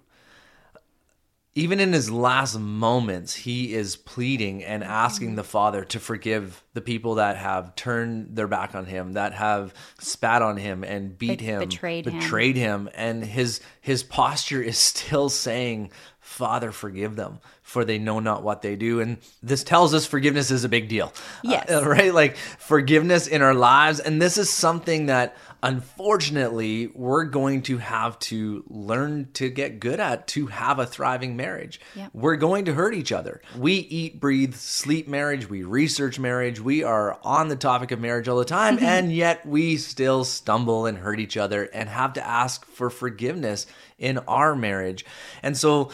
even 1.57 1.79
in 1.79 1.91
his 1.91 2.11
last 2.11 2.59
moments, 2.59 3.33
he 3.33 3.73
is 3.73 3.95
pleading 3.95 4.63
and 4.63 4.83
asking 4.83 5.33
the 5.33 5.43
Father 5.43 5.83
to 5.85 5.99
forgive 5.99 6.63
the 6.75 6.81
people 6.81 7.15
that 7.15 7.35
have 7.35 7.73
turned 7.73 8.35
their 8.35 8.47
back 8.47 8.75
on 8.75 8.85
him, 8.85 9.13
that 9.13 9.33
have 9.33 9.73
spat 9.97 10.43
on 10.43 10.57
him 10.57 10.83
and 10.83 11.17
beat 11.17 11.39
Be- 11.39 11.45
him, 11.45 11.59
betrayed 11.61 12.05
him. 12.05 12.19
betrayed 12.19 12.55
him, 12.57 12.89
and 12.93 13.23
his 13.23 13.59
his 13.81 14.03
posture 14.03 14.61
is 14.61 14.77
still 14.77 15.29
saying, 15.29 15.89
"Father, 16.27 16.71
forgive 16.71 17.15
them, 17.15 17.39
for 17.63 17.85
they 17.85 17.97
know 17.97 18.19
not 18.19 18.43
what 18.43 18.61
they 18.61 18.75
do." 18.75 18.99
And 18.99 19.17
this 19.41 19.63
tells 19.63 19.93
us 19.93 20.05
forgiveness 20.05 20.51
is 20.51 20.63
a 20.63 20.69
big 20.69 20.89
deal, 20.89 21.13
Yes. 21.41 21.69
Uh, 21.71 21.83
right? 21.87 22.13
Like 22.13 22.35
forgiveness 22.37 23.27
in 23.27 23.41
our 23.41 23.53
lives, 23.53 23.99
and 23.99 24.21
this 24.21 24.37
is 24.37 24.49
something 24.49 25.07
that 25.07 25.37
unfortunately 25.63 26.87
we're 26.93 27.23
going 27.23 27.61
to 27.63 27.77
have 27.77 28.17
to 28.19 28.63
learn 28.67 29.27
to 29.33 29.49
get 29.49 29.79
good 29.79 29.99
at 29.99 30.27
to 30.27 30.47
have 30.47 30.79
a 30.79 30.85
thriving 30.85 31.35
marriage. 31.35 31.79
Yep. 31.95 32.11
We're 32.13 32.35
going 32.35 32.65
to 32.65 32.73
hurt 32.73 32.93
each 32.93 33.11
other. 33.11 33.41
We 33.57 33.73
eat, 33.73 34.19
breathe, 34.19 34.53
sleep 34.55 35.07
marriage. 35.07 35.49
We 35.49 35.63
research 35.63 36.19
marriage. 36.19 36.59
We 36.59 36.83
are 36.83 37.17
on 37.23 37.47
the 37.47 37.55
topic 37.55 37.91
of 37.91 37.99
marriage 37.99 38.27
all 38.27 38.37
the 38.37 38.45
time, 38.45 38.77
and 38.79 39.11
yet 39.11 39.45
we 39.45 39.77
still 39.77 40.23
stumble 40.23 40.85
and 40.85 40.97
hurt 40.97 41.19
each 41.19 41.37
other 41.37 41.63
and 41.63 41.89
have 41.89 42.13
to 42.13 42.25
ask 42.25 42.65
for 42.65 42.89
forgiveness 42.89 43.65
in 43.97 44.19
our 44.19 44.55
marriage. 44.55 45.05
And 45.43 45.57
so 45.57 45.91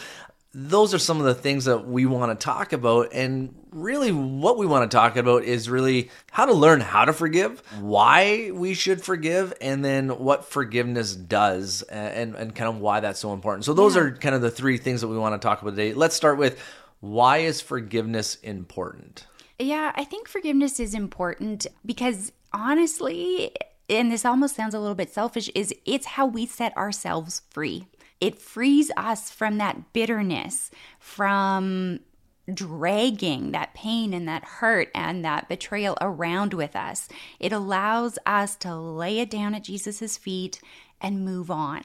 those 0.53 0.93
are 0.93 0.99
some 0.99 1.19
of 1.19 1.25
the 1.25 1.33
things 1.33 1.65
that 1.65 1.87
we 1.87 2.05
want 2.05 2.39
to 2.39 2.43
talk 2.43 2.73
about. 2.73 3.11
And 3.13 3.55
really, 3.71 4.11
what 4.11 4.57
we 4.57 4.67
want 4.67 4.89
to 4.89 4.95
talk 4.95 5.15
about 5.17 5.43
is 5.43 5.67
really 5.69 6.11
how 6.31 6.45
to 6.45 6.53
learn 6.53 6.79
how 6.79 7.05
to 7.05 7.13
forgive, 7.13 7.61
why 7.79 8.51
we 8.53 8.75
should 8.75 9.01
forgive, 9.01 9.53
and 9.61 9.83
then 9.83 10.09
what 10.09 10.45
forgiveness 10.45 11.15
does, 11.15 11.81
and, 11.83 12.35
and 12.35 12.53
kind 12.53 12.69
of 12.69 12.79
why 12.79 12.99
that's 12.99 13.19
so 13.19 13.33
important. 13.33 13.65
So, 13.65 13.73
those 13.73 13.97
are 13.97 14.15
kind 14.15 14.35
of 14.35 14.41
the 14.41 14.51
three 14.51 14.77
things 14.77 15.01
that 15.01 15.07
we 15.07 15.17
want 15.17 15.39
to 15.39 15.43
talk 15.43 15.61
about 15.61 15.71
today. 15.71 15.93
Let's 15.93 16.15
start 16.15 16.37
with 16.37 16.59
why 16.99 17.39
is 17.39 17.59
forgiveness 17.59 18.35
important? 18.35 19.25
Yeah, 19.59 19.91
I 19.95 20.03
think 20.03 20.27
forgiveness 20.27 20.79
is 20.79 20.93
important 20.93 21.67
because 21.85 22.31
honestly, 22.53 23.51
and 23.89 24.11
this 24.11 24.23
almost 24.23 24.55
sounds 24.55 24.73
a 24.73 24.79
little 24.79 24.95
bit 24.95 25.11
selfish, 25.11 25.49
is 25.55 25.73
it's 25.85 26.05
how 26.05 26.25
we 26.25 26.45
set 26.45 26.75
ourselves 26.77 27.41
free. 27.49 27.87
It 28.23 28.39
frees 28.39 28.89
us 28.95 29.29
from 29.31 29.57
that 29.57 29.91
bitterness, 29.91 30.71
from 30.97 31.99
dragging 32.53 33.51
that 33.51 33.73
pain 33.73 34.13
and 34.13 34.25
that 34.29 34.45
hurt 34.45 34.89
and 34.95 35.25
that 35.25 35.49
betrayal 35.49 35.97
around 35.99 36.53
with 36.53 36.73
us. 36.73 37.09
It 37.37 37.51
allows 37.51 38.17
us 38.25 38.55
to 38.57 38.73
lay 38.77 39.19
it 39.19 39.29
down 39.29 39.53
at 39.53 39.65
Jesus' 39.65 40.15
feet 40.15 40.61
and 41.01 41.25
move 41.25 41.51
on. 41.51 41.81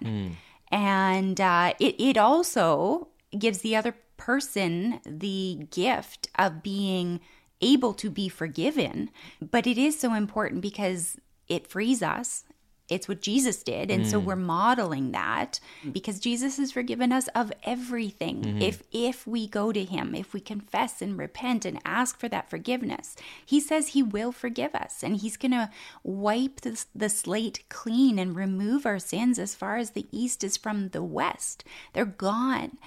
And 0.71 1.41
uh, 1.41 1.75
it, 1.81 2.01
it 2.01 2.17
also 2.17 3.09
gives 3.37 3.59
the 3.59 3.75
other 3.75 3.97
person 4.17 5.01
the 5.05 5.67
gift 5.73 6.29
of 6.39 6.63
being 6.63 7.19
able 7.61 7.95
to 7.95 8.11
be 8.11 8.29
forgiven. 8.29 9.11
But 9.43 9.67
it 9.67 9.77
is 9.77 9.99
so 9.99 10.15
important 10.15 10.61
because 10.61 11.17
it 11.49 11.67
frees 11.67 12.01
us 12.01 12.45
it's 12.89 13.09
what 13.09 13.21
Jesus 13.21 13.63
did. 13.63 13.91
And 13.91 14.07
so 14.07 14.21
mm. 14.21 14.25
we're 14.25 14.37
modeling 14.37 15.13
that 15.13 15.61
because 15.93 16.19
Jesus 16.19 16.57
has 16.57 16.73
forgiven 16.73 17.13
us 17.13 17.29
of 17.29 17.53
everything. 17.65 18.43
Mm-hmm. 18.43 18.63
If 18.63 18.83
if 18.93 19.27
we 19.27 19.47
go 19.47 19.73
to 19.73 19.85
him, 19.85 20.15
if 20.15 20.33
we 20.33 20.41
confess 20.41 21.03
and 21.03 21.19
repent 21.19 21.65
and 21.65 21.81
ask 21.85 22.19
for 22.19 22.29
that 22.29 22.49
forgiveness, 22.49 23.17
he 23.45 23.61
says 23.61 23.89
he 23.89 24.03
will 24.03 24.33
forgive 24.33 24.75
us 24.75 25.03
and 25.03 25.17
he's 25.17 25.37
going 25.37 25.53
to 25.53 25.71
wipe 26.03 26.63
the, 26.63 26.85
the 26.95 27.09
slate 27.09 27.65
clean 27.69 28.19
and 28.19 28.35
remove 28.35 28.87
our 28.87 28.99
sins 28.99 29.39
as 29.39 29.55
far 29.55 29.77
as 29.77 29.91
the 29.91 30.07
east 30.11 30.43
is 30.43 30.57
from 30.57 30.89
the 30.89 31.03
west. 31.03 31.65
They're 31.93 32.05
gone. 32.05 32.79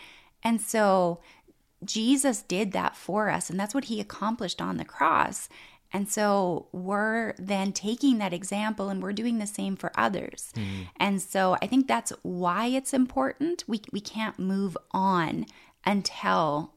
And 0.43 0.59
so 0.59 1.19
Jesus 1.83 2.43
did 2.43 2.73
that 2.73 2.95
for 2.95 3.29
us, 3.29 3.49
and 3.49 3.59
that's 3.59 3.73
what 3.73 3.85
he 3.85 3.99
accomplished 3.99 4.61
on 4.61 4.77
the 4.77 4.85
cross. 4.85 5.49
And 5.93 6.09
so 6.09 6.67
we're 6.71 7.33
then 7.37 7.73
taking 7.73 8.17
that 8.19 8.33
example 8.33 8.89
and 8.89 9.01
we're 9.03 9.13
doing 9.13 9.39
the 9.39 9.47
same 9.47 9.75
for 9.75 9.91
others. 9.95 10.51
Mm-hmm. 10.55 10.83
And 10.97 11.21
so 11.21 11.57
I 11.61 11.67
think 11.67 11.87
that's 11.87 12.13
why 12.21 12.67
it's 12.67 12.93
important. 12.93 13.63
We, 13.67 13.81
we 13.91 13.99
can't 13.99 14.39
move 14.39 14.77
on 14.91 15.45
until 15.85 16.73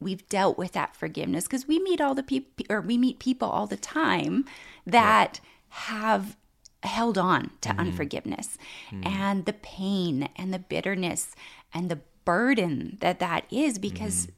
we've 0.00 0.28
dealt 0.28 0.58
with 0.58 0.72
that 0.72 0.96
forgiveness 0.96 1.44
because 1.44 1.66
we 1.66 1.78
meet 1.78 2.00
all 2.00 2.14
the 2.14 2.22
people 2.22 2.66
or 2.68 2.80
we 2.80 2.98
meet 2.98 3.18
people 3.18 3.48
all 3.48 3.66
the 3.66 3.76
time 3.76 4.44
that 4.86 5.40
have 5.68 6.36
held 6.82 7.16
on 7.18 7.50
to 7.60 7.70
mm-hmm. 7.70 7.80
unforgiveness 7.80 8.58
mm-hmm. 8.90 9.06
and 9.06 9.46
the 9.46 9.52
pain 9.52 10.28
and 10.36 10.52
the 10.52 10.58
bitterness 10.58 11.34
and 11.72 11.90
the 11.90 12.00
burden 12.24 12.98
that 13.00 13.18
that 13.18 13.44
is 13.50 13.78
because 13.78 14.28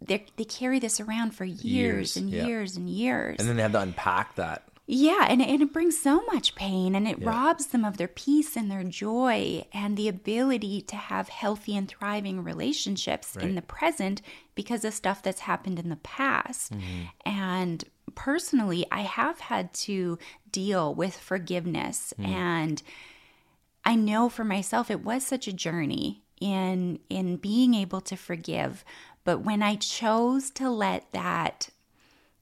they 0.00 0.26
they 0.36 0.44
carry 0.44 0.78
this 0.78 1.00
around 1.00 1.32
for 1.34 1.44
years, 1.44 1.62
Years, 1.64 2.16
and 2.16 2.30
yeah. 2.30 2.46
years 2.46 2.76
and 2.76 2.88
years. 2.90 3.36
And 3.38 3.48
then 3.48 3.56
they 3.56 3.62
have 3.62 3.72
to 3.72 3.80
unpack 3.80 4.34
that. 4.36 4.64
yeah, 4.86 5.26
and, 5.28 5.42
and 5.42 5.60
it 5.62 5.72
brings 5.72 5.98
so 6.00 6.22
much 6.32 6.54
pain 6.54 6.94
and 6.94 7.06
it 7.06 7.22
robs 7.22 7.66
them 7.66 7.84
of 7.84 7.96
their 7.98 8.08
peace 8.08 8.56
and 8.56 8.70
their 8.70 8.82
joy 8.84 9.64
and 9.72 9.96
the 9.96 10.08
ability 10.08 10.80
to 10.82 10.96
have 10.96 11.28
healthy 11.28 11.76
and 11.76 11.88
thriving 11.88 12.42
relationships 12.42 13.36
in 13.36 13.54
the 13.54 13.62
present 13.62 14.22
because 14.54 14.84
of 14.84 14.94
stuff 14.94 15.22
that's 15.22 15.40
happened 15.40 15.78
in 15.78 15.90
the 15.90 15.96
past. 15.96 16.72
Mm-hmm. 16.72 17.04
And 17.26 17.84
personally, 18.14 18.86
I 18.90 19.02
have 19.02 19.38
had 19.40 19.72
to 19.74 20.18
deal 20.50 20.94
with 20.94 21.14
forgiveness 21.16 22.14
Mm. 22.18 22.26
and 22.26 22.82
I 23.84 23.94
know 23.94 24.28
for 24.28 24.44
myself 24.44 24.90
it 24.90 25.04
was 25.04 25.24
such 25.24 25.48
a 25.48 25.52
journey 25.52 26.22
in 26.40 26.98
in 27.08 27.36
being 27.36 27.74
able 27.74 28.00
to 28.02 28.16
forgive, 28.16 28.84
but 29.28 29.44
when 29.44 29.62
I 29.62 29.74
chose 29.74 30.48
to 30.52 30.70
let 30.70 31.12
that 31.12 31.68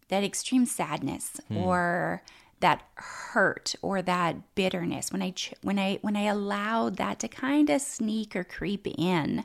that 0.06 0.22
extreme 0.22 0.66
sadness 0.66 1.40
hmm. 1.48 1.56
or 1.56 2.22
that 2.60 2.84
hurt 2.94 3.74
or 3.82 4.02
that 4.02 4.54
bitterness 4.54 5.10
when 5.10 5.20
I 5.20 5.30
ch- 5.32 5.54
when 5.62 5.80
I 5.80 5.98
when 6.02 6.14
I 6.14 6.26
allowed 6.26 6.96
that 6.98 7.18
to 7.18 7.26
kind 7.26 7.68
of 7.70 7.80
sneak 7.80 8.36
or 8.36 8.44
creep 8.44 8.86
in, 8.86 9.42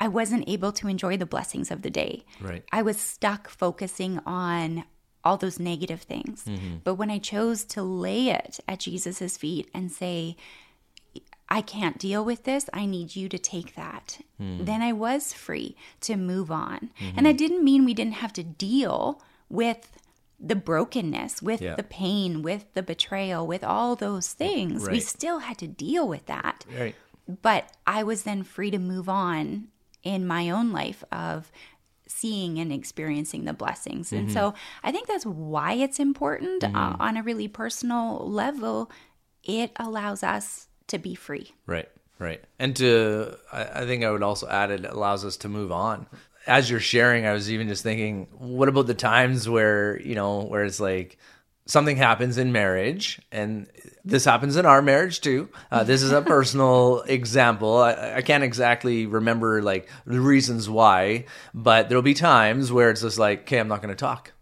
I 0.00 0.08
wasn't 0.08 0.48
able 0.48 0.72
to 0.72 0.88
enjoy 0.88 1.16
the 1.16 1.26
blessings 1.26 1.70
of 1.70 1.82
the 1.82 1.90
day. 1.90 2.24
Right. 2.40 2.64
I 2.72 2.82
was 2.82 2.98
stuck 2.98 3.48
focusing 3.48 4.18
on 4.26 4.82
all 5.22 5.36
those 5.36 5.60
negative 5.60 6.02
things. 6.02 6.42
Mm-hmm. 6.42 6.78
But 6.82 6.96
when 6.96 7.08
I 7.08 7.18
chose 7.18 7.62
to 7.66 7.84
lay 7.84 8.30
it 8.30 8.58
at 8.66 8.80
Jesus' 8.80 9.36
feet 9.36 9.70
and 9.72 9.92
say, 9.92 10.36
I 11.48 11.60
can't 11.60 11.98
deal 11.98 12.24
with 12.24 12.44
this. 12.44 12.68
I 12.72 12.86
need 12.86 13.14
you 13.14 13.28
to 13.28 13.38
take 13.38 13.74
that. 13.76 14.18
Hmm. 14.38 14.64
Then 14.64 14.82
I 14.82 14.92
was 14.92 15.32
free 15.32 15.76
to 16.00 16.16
move 16.16 16.50
on. 16.50 16.90
And 16.98 17.16
mm-hmm. 17.16 17.24
that 17.24 17.38
didn't 17.38 17.64
mean 17.64 17.84
we 17.84 17.94
didn't 17.94 18.14
have 18.14 18.32
to 18.34 18.42
deal 18.42 19.22
with 19.48 19.92
the 20.38 20.56
brokenness, 20.56 21.40
with 21.40 21.62
Yeah. 21.62 21.76
the 21.76 21.82
pain, 21.82 22.42
with 22.42 22.66
the 22.74 22.82
betrayal, 22.82 23.46
with 23.46 23.64
all 23.64 23.96
those 23.96 24.32
things. 24.32 24.88
We 24.88 25.00
still 25.00 25.38
had 25.40 25.56
to 25.58 25.66
deal 25.66 26.06
with 26.06 26.26
that 26.26 26.66
Right. 26.76 26.94
but 27.42 27.72
I 27.86 28.02
was 28.02 28.24
then 28.24 28.42
free 28.42 28.70
to 28.70 28.78
move 28.78 29.08
on 29.08 29.68
in 30.02 30.26
my 30.26 30.50
own 30.50 30.72
life 30.72 31.02
of 31.10 31.50
seeing 32.06 32.58
and 32.58 32.72
experiencing 32.72 33.44
the 33.44 33.52
blessings. 33.52 34.12
And 34.12 34.30
so 34.30 34.50
mm-hmm. 34.52 34.86
I 34.86 34.92
think 34.92 35.08
that's 35.08 35.26
why 35.26 35.72
it's 35.72 35.98
important 35.98 36.62
mm-hmm. 36.62 36.76
uh, 36.76 36.96
on 37.00 37.16
a 37.16 37.22
really 37.22 37.48
personal 37.48 38.28
level. 38.28 38.90
It 39.42 39.72
allows 39.76 40.22
us 40.22 40.68
to 40.88 40.98
be 40.98 41.14
free. 41.14 41.52
Right, 41.66 41.88
right. 42.18 42.42
And 42.58 42.74
to, 42.76 43.36
I, 43.52 43.82
I 43.82 43.86
think 43.86 44.04
I 44.04 44.10
would 44.10 44.22
also 44.22 44.48
add 44.48 44.70
it 44.70 44.84
allows 44.84 45.24
us 45.24 45.36
to 45.38 45.48
move 45.48 45.72
on. 45.72 46.06
As 46.46 46.70
you're 46.70 46.80
sharing, 46.80 47.26
I 47.26 47.32
was 47.32 47.50
even 47.50 47.68
just 47.68 47.82
thinking, 47.82 48.28
what 48.38 48.68
about 48.68 48.86
the 48.86 48.94
times 48.94 49.48
where, 49.48 50.00
you 50.00 50.14
know, 50.14 50.42
where 50.42 50.64
it's 50.64 50.78
like 50.78 51.18
something 51.66 51.96
happens 51.96 52.38
in 52.38 52.52
marriage, 52.52 53.20
and 53.32 53.66
this 54.04 54.24
happens 54.24 54.56
in 54.56 54.64
our 54.64 54.80
marriage 54.80 55.20
too. 55.20 55.48
Uh, 55.70 55.84
this 55.84 56.02
is 56.02 56.12
a 56.12 56.22
personal 56.36 57.02
example. 57.02 57.78
I, 57.78 58.16
I 58.16 58.22
can't 58.22 58.44
exactly 58.44 59.06
remember 59.06 59.60
like 59.62 59.90
the 60.06 60.20
reasons 60.20 60.70
why, 60.70 61.26
but 61.52 61.88
there'll 61.88 62.02
be 62.02 62.14
times 62.14 62.72
where 62.72 62.90
it's 62.90 63.02
just 63.02 63.18
like, 63.18 63.40
okay, 63.40 63.58
I'm 63.58 63.68
not 63.68 63.82
going 63.82 63.94
to 63.94 63.98
talk 63.98 64.32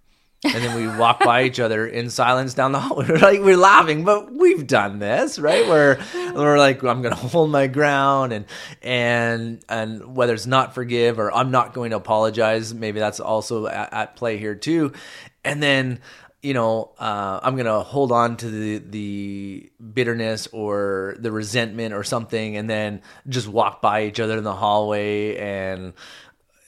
and 0.45 0.63
then 0.63 0.77
we 0.77 0.87
walk 0.99 1.21
by 1.21 1.45
each 1.45 1.59
other 1.59 1.87
in 1.87 2.11
silence 2.11 2.55
down 2.55 2.73
the 2.73 2.81
hall. 2.81 2.97
We're 3.09 3.19
like 3.19 3.41
we're 3.41 3.57
laughing, 3.57 4.05
but 4.05 4.33
we've 4.33 4.67
done 4.67 4.99
this, 4.99 5.39
right? 5.39 5.67
Where 5.67 5.99
we're 6.15 6.59
like, 6.59 6.83
I'm 6.83 7.03
gonna 7.03 7.15
hold 7.15 7.51
my 7.51 7.67
ground, 7.67 8.33
and 8.33 8.45
and 8.83 9.65
and 9.69 10.15
whether 10.15 10.35
it's 10.35 10.47
not 10.47 10.75
forgive 10.75 11.19
or 11.19 11.33
I'm 11.33 11.51
not 11.51 11.73
going 11.73 11.91
to 11.91 11.97
apologize, 11.97 12.75
maybe 12.75 13.01
that's 13.01 13.21
also 13.21 13.67
at, 13.67 13.93
at 13.93 14.17
play 14.17 14.37
here 14.39 14.55
too. 14.55 14.93
And 15.45 15.63
then 15.63 16.01
you 16.45 16.53
know, 16.53 16.93
uh, 16.99 17.41
I'm 17.43 17.57
gonna 17.57 17.81
hold 17.81 18.13
on 18.13 18.37
to 18.37 18.51
the 18.51 18.79
the 18.79 19.71
bitterness 19.95 20.47
or 20.49 21.17
the 21.19 21.33
resentment 21.33 21.95
or 21.95 22.05
something, 22.05 22.57
and 22.57 22.69
then 22.69 23.01
just 23.29 23.49
walk 23.49 23.81
by 23.81 24.05
each 24.05 24.21
other 24.21 24.37
in 24.39 24.45
the 24.45 24.55
hallway 24.55 25.37
and. 25.37 25.95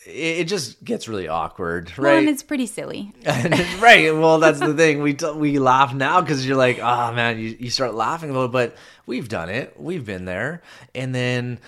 It 0.07 0.41
it 0.41 0.45
just 0.49 0.83
gets 0.85 1.09
really 1.09 1.29
awkward, 1.29 1.91
right? 1.99 2.11
Well, 2.11 2.19
and 2.19 2.29
it's 2.29 2.43
pretty 2.43 2.67
silly. 2.67 3.13
right. 3.27 4.15
Well, 4.15 4.39
that's 4.39 4.61
the 4.61 4.75
thing. 4.75 5.03
We 5.03 5.15
t- 5.15 5.31
we 5.33 5.59
laugh 5.59 5.93
now 5.95 6.21
because 6.21 6.47
you're 6.47 6.57
like, 6.57 6.79
oh 6.79 7.13
man, 7.13 7.39
you, 7.39 7.57
you 7.59 7.71
start 7.71 7.95
laughing 7.95 8.31
a 8.31 8.33
little, 8.33 8.49
but 8.49 8.77
we've 9.07 9.29
done 9.29 9.49
it. 9.49 9.75
We've 9.79 10.05
been 10.05 10.25
there, 10.25 10.63
and 10.95 11.15
then 11.15 11.59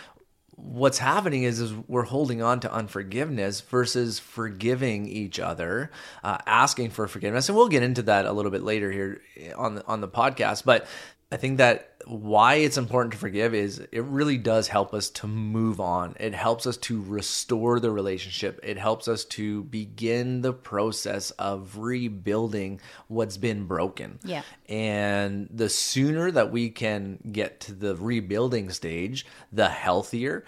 what's 0.59 0.99
happening 0.99 1.45
is 1.45 1.61
is 1.61 1.73
we're 1.87 2.03
holding 2.03 2.43
on 2.43 2.61
to 2.61 2.73
unforgiveness 2.73 3.61
versus 3.61 4.19
forgiving 4.19 5.07
each 5.09 5.39
other, 5.39 5.91
uh, 6.25 6.39
asking 6.47 6.91
for 6.91 7.07
forgiveness, 7.07 7.49
and 7.49 7.57
we'll 7.57 7.69
get 7.69 7.83
into 7.83 8.03
that 8.03 8.27
a 8.27 8.33
little 8.33 8.51
bit 8.51 8.63
later 8.63 8.91
here 8.91 9.21
on 9.57 9.77
the 9.77 9.87
on 9.87 10.01
the 10.01 10.09
podcast. 10.09 10.65
But 10.65 10.87
I 11.31 11.37
think 11.37 11.59
that 11.59 11.93
why 12.07 12.55
it's 12.55 12.79
important 12.79 13.13
to 13.13 13.19
forgive 13.19 13.53
is 13.53 13.81
it 13.93 14.03
really 14.05 14.39
does 14.39 14.67
help 14.67 14.95
us 14.95 15.11
to 15.11 15.27
move 15.27 15.79
on. 15.79 16.17
It 16.19 16.35
helps 16.35 16.67
us 16.67 16.79
to 16.79 17.03
restore 17.03 17.81
the 17.81 17.91
relationship. 17.91 18.59
It 18.63 18.79
helps 18.79 19.09
us 19.09 19.27
to 19.27 19.65
begin 19.65 20.41
the 20.41 20.55
process 20.55 21.31
of 21.33 21.77
rebuilding 21.77 22.81
what's 23.09 23.37
been 23.37 23.67
broken. 23.67 24.21
Yeah. 24.25 24.43
And 24.71 25.49
the 25.53 25.69
sooner 25.69 26.31
that 26.31 26.51
we 26.51 26.71
can 26.71 27.19
get 27.31 27.61
to 27.61 27.75
the 27.75 27.95
rebuilding 27.95 28.71
stage, 28.71 29.27
the 29.53 29.69
healthier 29.69 30.45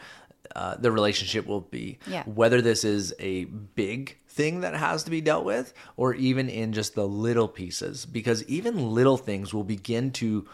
uh, 0.56 0.76
the 0.76 0.90
relationship 0.90 1.46
will 1.46 1.60
be. 1.60 1.98
Yeah. 2.06 2.24
Whether 2.24 2.60
this 2.60 2.84
is 2.84 3.14
a 3.20 3.44
big 3.44 4.18
thing 4.28 4.60
that 4.60 4.74
has 4.74 5.04
to 5.04 5.10
be 5.10 5.20
dealt 5.20 5.44
with 5.44 5.72
or 5.96 6.14
even 6.14 6.48
in 6.48 6.72
just 6.72 6.94
the 6.94 7.06
little 7.06 7.48
pieces, 7.48 8.06
because 8.06 8.44
even 8.44 8.90
little 8.92 9.16
things 9.16 9.54
will 9.54 9.64
begin 9.64 10.10
to 10.12 10.46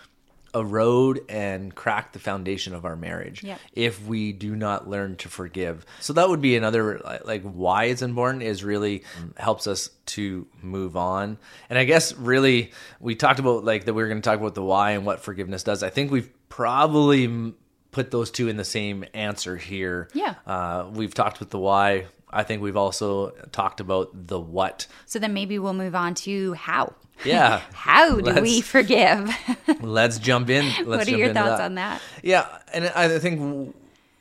erode 0.57 1.21
and 1.29 1.75
crack 1.75 2.13
the 2.13 2.19
foundation 2.19 2.75
of 2.75 2.85
our 2.85 2.97
marriage 2.97 3.45
Yep. 3.45 3.61
if 3.73 4.05
we 4.07 4.33
do 4.33 4.57
not 4.57 4.89
learn 4.89 5.17
to 5.17 5.29
forgive. 5.29 5.85
So 6.01 6.13
that 6.15 6.29
would 6.29 6.41
be 6.41 6.57
another 6.57 7.01
like- 7.25 7.43
why 7.43 7.85
it's 7.85 8.03
important 8.03 8.43
is 8.43 8.65
really 8.65 9.05
helps 9.37 9.67
us 9.67 9.91
to 10.07 10.47
move 10.63 10.97
on. 10.97 11.39
And 11.71 11.79
I 11.79 11.85
guess 11.85 12.15
really 12.15 12.73
we 13.01 13.15
talked 13.15 13.39
about 13.39 13.65
like 13.65 13.85
that 13.85 13.95
we 13.95 14.03
were 14.03 14.09
going 14.09 14.21
to 14.23 14.29
talk 14.29 14.39
about 14.41 14.55
the 14.55 14.63
why 14.65 14.93
and 14.93 15.05
what 15.07 15.21
forgiveness 15.21 15.63
does. 15.63 15.83
I 15.83 15.91
think 15.91 16.11
we've 16.11 16.31
probably 16.49 17.53
put 17.93 18.11
those 18.11 18.31
two 18.31 18.49
in 18.49 18.57
the 18.57 18.65
same 18.65 19.05
answer 19.15 19.57
here. 19.57 20.09
Yeah. 20.13 20.35
Uh, 20.47 20.87
we've 20.93 21.15
talked 21.15 21.41
with 21.41 21.51
the 21.51 21.59
why. 21.59 22.07
I 22.31 22.43
think 22.43 22.63
we've 22.63 22.77
also 22.77 23.31
talked 23.53 23.81
about 23.81 24.11
the 24.13 24.39
what. 24.39 24.87
So 25.07 25.19
then 25.19 25.33
maybe 25.33 25.59
we'll 25.59 25.75
move 25.75 25.95
on 25.95 26.15
to 26.17 26.55
how. 26.55 26.95
Yeah. 27.25 27.63
How 27.73 28.21
do 28.21 28.43
we 28.43 28.61
forgive? 28.61 29.35
Let's 29.81 30.19
jump 30.19 30.51
in. 30.51 30.65
Let's 30.85 30.87
what 30.87 31.09
are 31.09 31.17
your 31.17 31.33
thoughts 31.33 31.59
that. 31.59 31.65
on 31.65 31.75
that? 31.77 32.03
Yeah, 32.23 32.47
and 32.75 32.89
I 32.89 33.19
think 33.19 33.75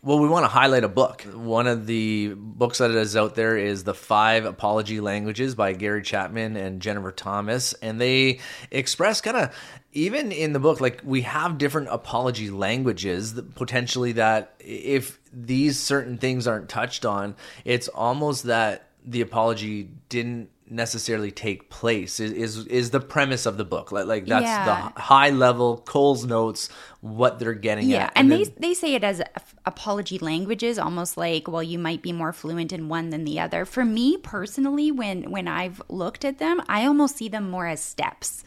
well, 0.05 0.19
we 0.19 0.27
want 0.27 0.43
to 0.43 0.50
highlight 0.50 0.83
a 0.83 0.88
book. 0.88 1.24
One 1.24 1.65
of 1.65 1.88
the 1.88 2.33
books 2.38 2.77
that 2.77 2.91
is 2.91 3.17
out 3.17 3.33
there 3.33 3.57
is 3.57 3.83
The 3.83 3.95
Five 3.95 4.45
Apology 4.45 5.00
Languages 5.00 5.55
by 5.55 5.74
Gary 5.74 6.03
Chapman 6.03 6.55
and 6.55 6.79
Jennifer 6.79 7.12
Thomas, 7.12 7.74
and 7.81 8.00
they 8.00 8.39
express 8.69 9.19
kind 9.19 9.35
of 9.35 9.55
even 9.93 10.31
in 10.31 10.53
the 10.53 10.59
book 10.59 10.79
like 10.79 11.01
we 11.03 11.21
have 11.21 11.57
different 11.57 11.88
apology 11.89 12.51
languages 12.51 13.33
that 13.33 13.55
potentially 13.55 14.12
that 14.12 14.53
if 14.59 15.19
these 15.33 15.79
certain 15.79 16.19
things 16.19 16.45
aren't 16.47 16.69
touched 16.69 17.03
on, 17.03 17.35
it's 17.63 17.88
almost 17.88 18.43
that 18.43 18.89
the 19.03 19.21
apology 19.21 19.89
didn't 20.09 20.50
necessarily 20.67 21.29
take 21.29 21.69
place 21.69 22.19
is 22.19 22.31
is, 22.31 22.65
is 22.67 22.89
the 22.89 23.00
premise 23.00 23.45
of 23.45 23.55
the 23.55 23.63
book 23.63 23.91
like, 23.91 24.07
like 24.07 24.25
that's 24.25 24.45
Yeah. 24.45 24.65
the 24.95 25.00
high 25.00 25.29
level 25.29 25.77
Coles 25.77 26.25
Notes 26.25 26.69
what 27.05 27.38
they're 27.38 27.53
getting 27.53 27.88
Yeah, 27.88 28.05
at 28.05 28.13
and, 28.15 28.31
then- 28.31 28.39
they 28.39 28.69
they 28.69 28.74
say 28.74 28.95
it 28.95 29.03
as 29.03 29.21
apology 29.63 30.17
languages, 30.17 30.79
almost 30.79 31.17
like 31.17 31.47
well, 31.47 31.62
you 31.62 31.77
might 31.77 32.01
be 32.01 32.12
more 32.12 32.33
fluent 32.33 32.74
in 32.74 32.89
one 32.89 33.12
than 33.12 33.25
the 33.25 33.39
other. 33.39 33.63
For 33.63 33.85
me 33.85 34.17
personally, 34.17 34.91
when 34.91 35.29
when 35.29 35.47
I've 35.47 35.79
looked 35.88 36.25
at 36.25 36.39
them, 36.39 36.62
I 36.67 36.88
almost 36.88 37.15
see 37.17 37.29
them 37.29 37.50
more 37.51 37.67
as 37.67 37.79
steps. 37.79 38.43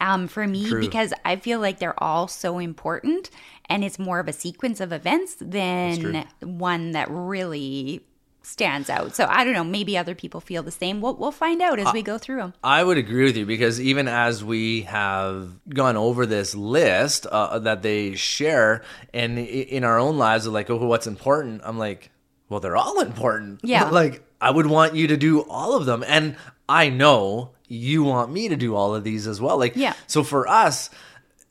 Um, 0.00 0.26
for 0.26 0.44
me, 0.48 0.68
True. 0.68 0.80
because 0.80 1.12
I 1.24 1.36
feel 1.36 1.60
like 1.60 1.78
they're 1.78 2.02
all 2.02 2.26
so 2.26 2.58
important, 2.58 3.30
and 3.68 3.84
it's 3.84 3.98
more 3.98 4.18
of 4.18 4.26
a 4.26 4.32
sequence 4.32 4.80
of 4.80 4.92
events 4.92 5.36
than 5.40 6.26
one 6.40 6.90
that 6.92 7.08
really 7.10 8.04
stands 8.42 8.88
out. 8.90 9.14
So 9.14 9.26
I 9.28 9.44
don't 9.44 9.52
know. 9.52 9.64
Maybe 9.64 9.96
other 9.96 10.14
people 10.14 10.40
feel 10.40 10.62
the 10.62 10.70
same. 10.70 11.00
We'll 11.00 11.14
we'll 11.14 11.32
find 11.32 11.60
out 11.62 11.78
as 11.78 11.92
we 11.92 12.02
go 12.02 12.18
through 12.18 12.38
them. 12.38 12.54
I 12.64 12.82
would 12.82 12.98
agree 12.98 13.24
with 13.24 13.36
you 13.36 13.46
because 13.46 13.80
even 13.80 14.08
as 14.08 14.42
we 14.42 14.82
have 14.82 15.50
gone 15.68 15.96
over 15.96 16.26
this 16.26 16.54
list 16.54 17.26
uh, 17.26 17.58
that 17.60 17.82
they 17.82 18.14
share, 18.14 18.82
and 19.12 19.38
in 19.38 19.84
our 19.84 19.98
own 19.98 20.16
lives, 20.18 20.46
are 20.46 20.50
like, 20.50 20.70
oh, 20.70 20.76
what's 20.76 21.06
important? 21.06 21.62
I'm 21.64 21.78
like, 21.78 22.10
well, 22.48 22.60
they're 22.60 22.76
all 22.76 23.00
important. 23.00 23.60
Yeah. 23.64 23.88
like 23.90 24.22
I 24.40 24.50
would 24.50 24.66
want 24.66 24.94
you 24.94 25.06
to 25.08 25.16
do 25.16 25.40
all 25.42 25.76
of 25.76 25.86
them, 25.86 26.02
and 26.06 26.36
I 26.68 26.88
know 26.88 27.50
you 27.68 28.02
want 28.02 28.32
me 28.32 28.48
to 28.48 28.56
do 28.56 28.74
all 28.74 28.94
of 28.94 29.04
these 29.04 29.26
as 29.26 29.40
well. 29.40 29.58
Like, 29.58 29.76
Yeah. 29.76 29.94
So 30.06 30.24
for 30.24 30.48
us. 30.48 30.90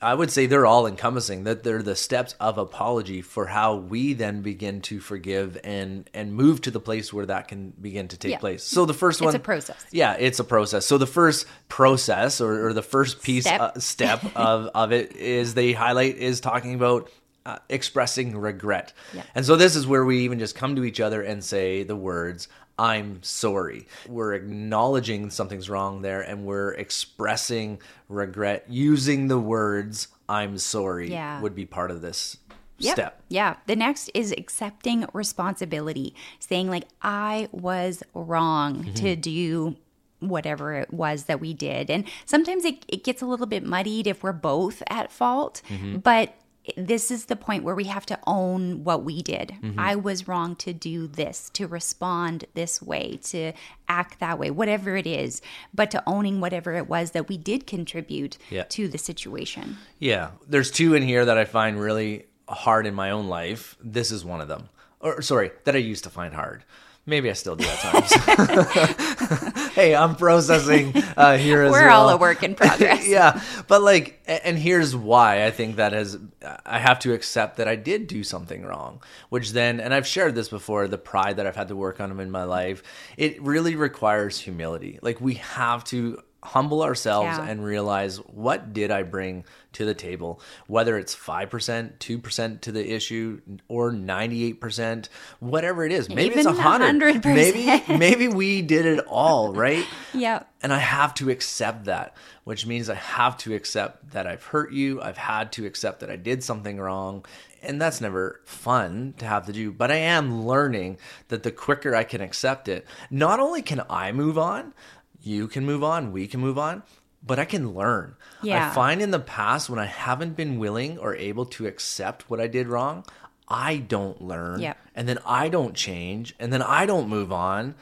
I 0.01 0.13
would 0.13 0.31
say 0.31 0.45
they're 0.45 0.65
all 0.65 0.87
encompassing 0.87 1.43
that 1.43 1.63
they're 1.63 1.83
the 1.83 1.95
steps 1.95 2.33
of 2.39 2.57
apology 2.57 3.21
for 3.21 3.47
how 3.47 3.75
we 3.75 4.13
then 4.13 4.41
begin 4.41 4.79
to 4.83 4.99
forgive 5.01 5.57
and 5.63 6.09
and 6.13 6.33
move 6.33 6.61
to 6.61 6.71
the 6.71 6.79
place 6.79 7.11
where 7.11 7.25
that 7.25 7.49
can 7.49 7.71
begin 7.81 8.07
to 8.07 8.17
take 8.17 8.31
Yeah. 8.31 8.37
place. 8.37 8.63
So 8.63 8.85
the 8.85 8.93
first 8.93 9.19
one, 9.19 9.29
It's 9.29 9.35
a 9.35 9.39
process. 9.39 9.85
yeah, 9.91 10.13
it's 10.17 10.39
a 10.39 10.43
process. 10.45 10.85
So 10.85 10.97
the 10.97 11.05
first 11.07 11.45
process 11.67 12.39
or, 12.39 12.67
or 12.67 12.73
the 12.73 12.81
first 12.81 13.21
piece 13.21 13.43
Step. 13.45 13.59
uh, 13.61 13.79
step 13.79 14.23
of, 14.35 14.67
of 14.73 14.91
it 14.93 15.15
is 15.17 15.53
they 15.53 15.73
highlight 15.73 16.15
is 16.17 16.39
talking 16.39 16.75
about 16.75 17.09
uh, 17.45 17.57
expressing 17.69 18.37
regret. 18.37 18.93
Yeah. 19.13 19.23
And 19.35 19.45
so 19.45 19.55
this 19.55 19.75
is 19.75 19.85
where 19.87 20.05
we 20.05 20.19
even 20.19 20.39
just 20.39 20.55
come 20.55 20.75
to 20.75 20.83
each 20.85 20.99
other 20.99 21.21
and 21.21 21.43
say 21.43 21.83
the 21.83 21.95
words 21.95 22.47
I'm 22.79 23.21
sorry. 23.23 23.87
We're 24.07 24.33
acknowledging 24.33 25.29
something's 25.29 25.69
wrong 25.69 26.01
there 26.01 26.21
and 26.21 26.45
we're 26.45 26.71
expressing 26.73 27.81
regret 28.07 28.65
using 28.69 29.27
the 29.27 29.37
words 29.39 30.07
I'm 30.29 30.57
sorry 30.57 31.11
Yeah. 31.11 31.41
would 31.41 31.55
be 31.55 31.65
part 31.65 31.91
of 31.91 32.01
this 32.01 32.37
Yep. 32.77 32.93
step. 32.93 33.21
Yeah. 33.27 33.55
The 33.67 33.75
next 33.75 34.09
is 34.13 34.31
accepting 34.31 35.05
responsibility, 35.11 36.15
saying, 36.39 36.69
like, 36.69 36.85
I 37.01 37.49
was 37.51 38.01
wrong 38.13 38.83
Mm-hmm. 38.85 38.93
to 38.93 39.15
do 39.17 39.75
whatever 40.21 40.73
it 40.75 40.93
was 40.93 41.23
that 41.25 41.39
we 41.41 41.53
did. 41.53 41.89
And 41.89 42.05
sometimes 42.25 42.63
it, 42.65 42.85
it 42.87 43.03
gets 43.03 43.21
a 43.21 43.25
little 43.25 43.47
bit 43.47 43.65
muddied 43.65 44.07
if 44.07 44.23
we're 44.23 44.31
both 44.33 44.81
at 44.89 45.11
fault, 45.11 45.61
Mm-hmm. 45.69 45.97
but 45.97 46.33
this 46.77 47.11
is 47.11 47.25
the 47.25 47.35
point 47.35 47.63
where 47.63 47.75
we 47.75 47.85
have 47.85 48.05
to 48.07 48.19
own 48.27 48.83
what 48.83 49.03
we 49.03 49.21
did. 49.21 49.53
Mm-hmm. 49.61 49.79
I 49.79 49.95
was 49.95 50.27
wrong 50.27 50.55
to 50.57 50.73
do 50.73 51.07
this, 51.07 51.49
to 51.51 51.67
respond 51.67 52.45
this 52.53 52.81
way, 52.81 53.19
to 53.23 53.53
act 53.87 54.19
that 54.19 54.37
way, 54.39 54.51
whatever 54.51 54.95
it 54.95 55.07
is, 55.07 55.41
but 55.73 55.91
to 55.91 56.03
owning 56.07 56.39
whatever 56.41 56.75
it 56.75 56.87
was 56.87 57.11
that 57.11 57.27
we 57.29 57.37
did 57.37 57.67
contribute 57.67 58.37
Yeah. 58.49 58.63
to 58.69 58.87
the 58.87 58.97
situation. 58.97 59.77
Yeah, 59.99 60.31
there's 60.47 60.71
two 60.71 60.93
in 60.93 61.03
here 61.03 61.25
that 61.25 61.37
I 61.37 61.45
find 61.45 61.79
really 61.79 62.25
hard 62.47 62.85
in 62.85 62.93
my 62.95 63.11
own 63.11 63.27
life. 63.27 63.75
This 63.83 64.11
is 64.11 64.25
one 64.25 64.41
of 64.41 64.47
them. 64.47 64.69
Or 64.99 65.21
sorry, 65.21 65.51
that 65.63 65.75
I 65.75 65.79
used 65.79 66.03
to 66.03 66.09
find 66.09 66.33
hard. 66.33 66.63
Maybe 67.09 67.29
I 67.29 67.33
still 67.33 67.55
do 67.55 67.65
at 67.65 67.79
times. 67.79 68.13
hey, 69.73 69.95
I'm 69.95 70.15
processing 70.15 70.93
uh, 71.17 71.37
here 71.37 71.63
as 71.63 71.71
We're 71.71 71.87
well. 71.87 72.03
all 72.03 72.09
a 72.09 72.17
work 72.17 72.43
in 72.43 72.55
progress. 72.55 73.07
yeah, 73.07 73.41
but 73.67 73.81
like, 73.81 74.21
and 74.27 74.57
here's 74.57 74.95
why 74.95 75.45
I 75.45 75.51
think 75.51 75.77
that 75.77 75.93
has. 75.93 76.17
I 76.65 76.79
have 76.79 76.99
to 76.99 77.13
accept 77.13 77.57
that 77.57 77.67
I 77.67 77.75
did 77.75 78.07
do 78.07 78.23
something 78.23 78.63
wrong, 78.63 79.01
which 79.29 79.51
then, 79.51 79.79
and 79.79 79.93
I've 79.93 80.07
shared 80.07 80.35
this 80.35 80.49
before, 80.49 80.87
the 80.87 80.97
pride 80.97 81.37
that 81.37 81.47
I've 81.47 81.55
had 81.55 81.67
to 81.69 81.75
work 81.75 81.99
on 81.99 82.17
in 82.19 82.31
my 82.31 82.43
life. 82.43 82.83
It 83.17 83.41
really 83.41 83.75
requires 83.75 84.39
humility. 84.39 84.99
Like 85.01 85.19
we 85.19 85.35
have 85.35 85.83
to 85.85 86.21
humble 86.43 86.81
ourselves 86.83 87.25
Yeah. 87.37 87.45
and 87.45 87.63
realize 87.63 88.17
what 88.17 88.73
did 88.73 88.91
I 88.91 89.03
bring 89.03 89.43
to 89.73 89.85
the 89.85 89.93
table, 89.93 90.41
whether 90.67 90.97
it's 90.97 91.13
five 91.13 91.49
percent, 91.49 91.99
two 91.99 92.17
percent 92.17 92.61
to 92.63 92.71
the 92.71 92.91
issue, 92.93 93.41
or 93.67 93.91
ninety 93.91 94.43
eight 94.45 94.59
percent, 94.61 95.09
whatever 95.39 95.85
it 95.85 95.91
is. 95.91 96.09
Maybe 96.09 96.35
it's 96.35 96.47
Even 96.47 96.57
a 96.57 96.61
hundred. 96.61 97.21
100%. 97.21 97.25
Maybe 97.25 97.97
maybe 97.97 98.27
we 98.27 98.61
did 98.61 98.85
it 98.85 98.99
all 99.07 99.53
right. 99.53 99.85
Yeah. 100.13 100.43
And 100.63 100.73
I 100.73 100.79
have 100.79 101.13
to 101.15 101.29
accept 101.29 101.85
that, 101.85 102.15
which 102.45 102.65
means 102.65 102.89
I 102.89 102.95
have 102.95 103.37
to 103.39 103.53
accept 103.53 104.11
that 104.11 104.25
I've 104.27 104.43
hurt 104.43 104.71
you. 104.71 105.01
I've 105.01 105.17
had 105.17 105.51
to 105.53 105.65
accept 105.65 105.99
that 106.01 106.09
I 106.09 106.15
did 106.15 106.43
something 106.43 106.79
wrong. 106.79 107.25
And 107.61 107.81
that's 107.81 107.99
never 107.99 108.39
fun 108.45 109.13
to 109.17 109.25
have 109.25 109.45
to 109.47 109.51
do. 109.53 109.71
But 109.73 109.91
I 109.91 109.95
am 109.97 110.45
learning 110.47 110.97
that 111.27 111.43
the 111.43 111.51
quicker 111.51 111.93
I 111.93 112.05
can 112.05 112.21
accept 112.21 112.69
it, 112.69 112.87
not 113.11 113.41
only 113.41 113.61
can 113.61 113.81
I 113.89 114.13
move 114.13 114.37
on, 114.37 114.73
you 115.21 115.47
can 115.47 115.65
move 115.65 115.83
on, 115.83 116.11
we 116.11 116.27
can 116.27 116.39
move 116.39 116.57
on, 116.57 116.83
but 117.25 117.39
I 117.39 117.45
can 117.45 117.73
learn. 117.73 118.15
Yeah. 118.41 118.69
I 118.69 118.73
find 118.73 119.01
in 119.01 119.11
the 119.11 119.19
past 119.19 119.69
when 119.69 119.79
I 119.79 119.85
haven't 119.85 120.35
been 120.35 120.59
willing 120.59 120.97
or 120.97 121.15
able 121.15 121.45
to 121.47 121.67
accept 121.67 122.29
what 122.29 122.39
I 122.39 122.47
did 122.47 122.67
wrong, 122.67 123.05
I 123.47 123.77
don't 123.77 124.21
learn. 124.21 124.61
Yep. 124.61 124.77
And 124.95 125.09
then 125.09 125.19
I 125.25 125.49
don't 125.49 125.75
change. 125.75 126.35
And 126.39 126.53
then 126.53 126.61
I 126.61 126.85
don't 126.85 127.09
move 127.09 127.31
on, 127.31 127.75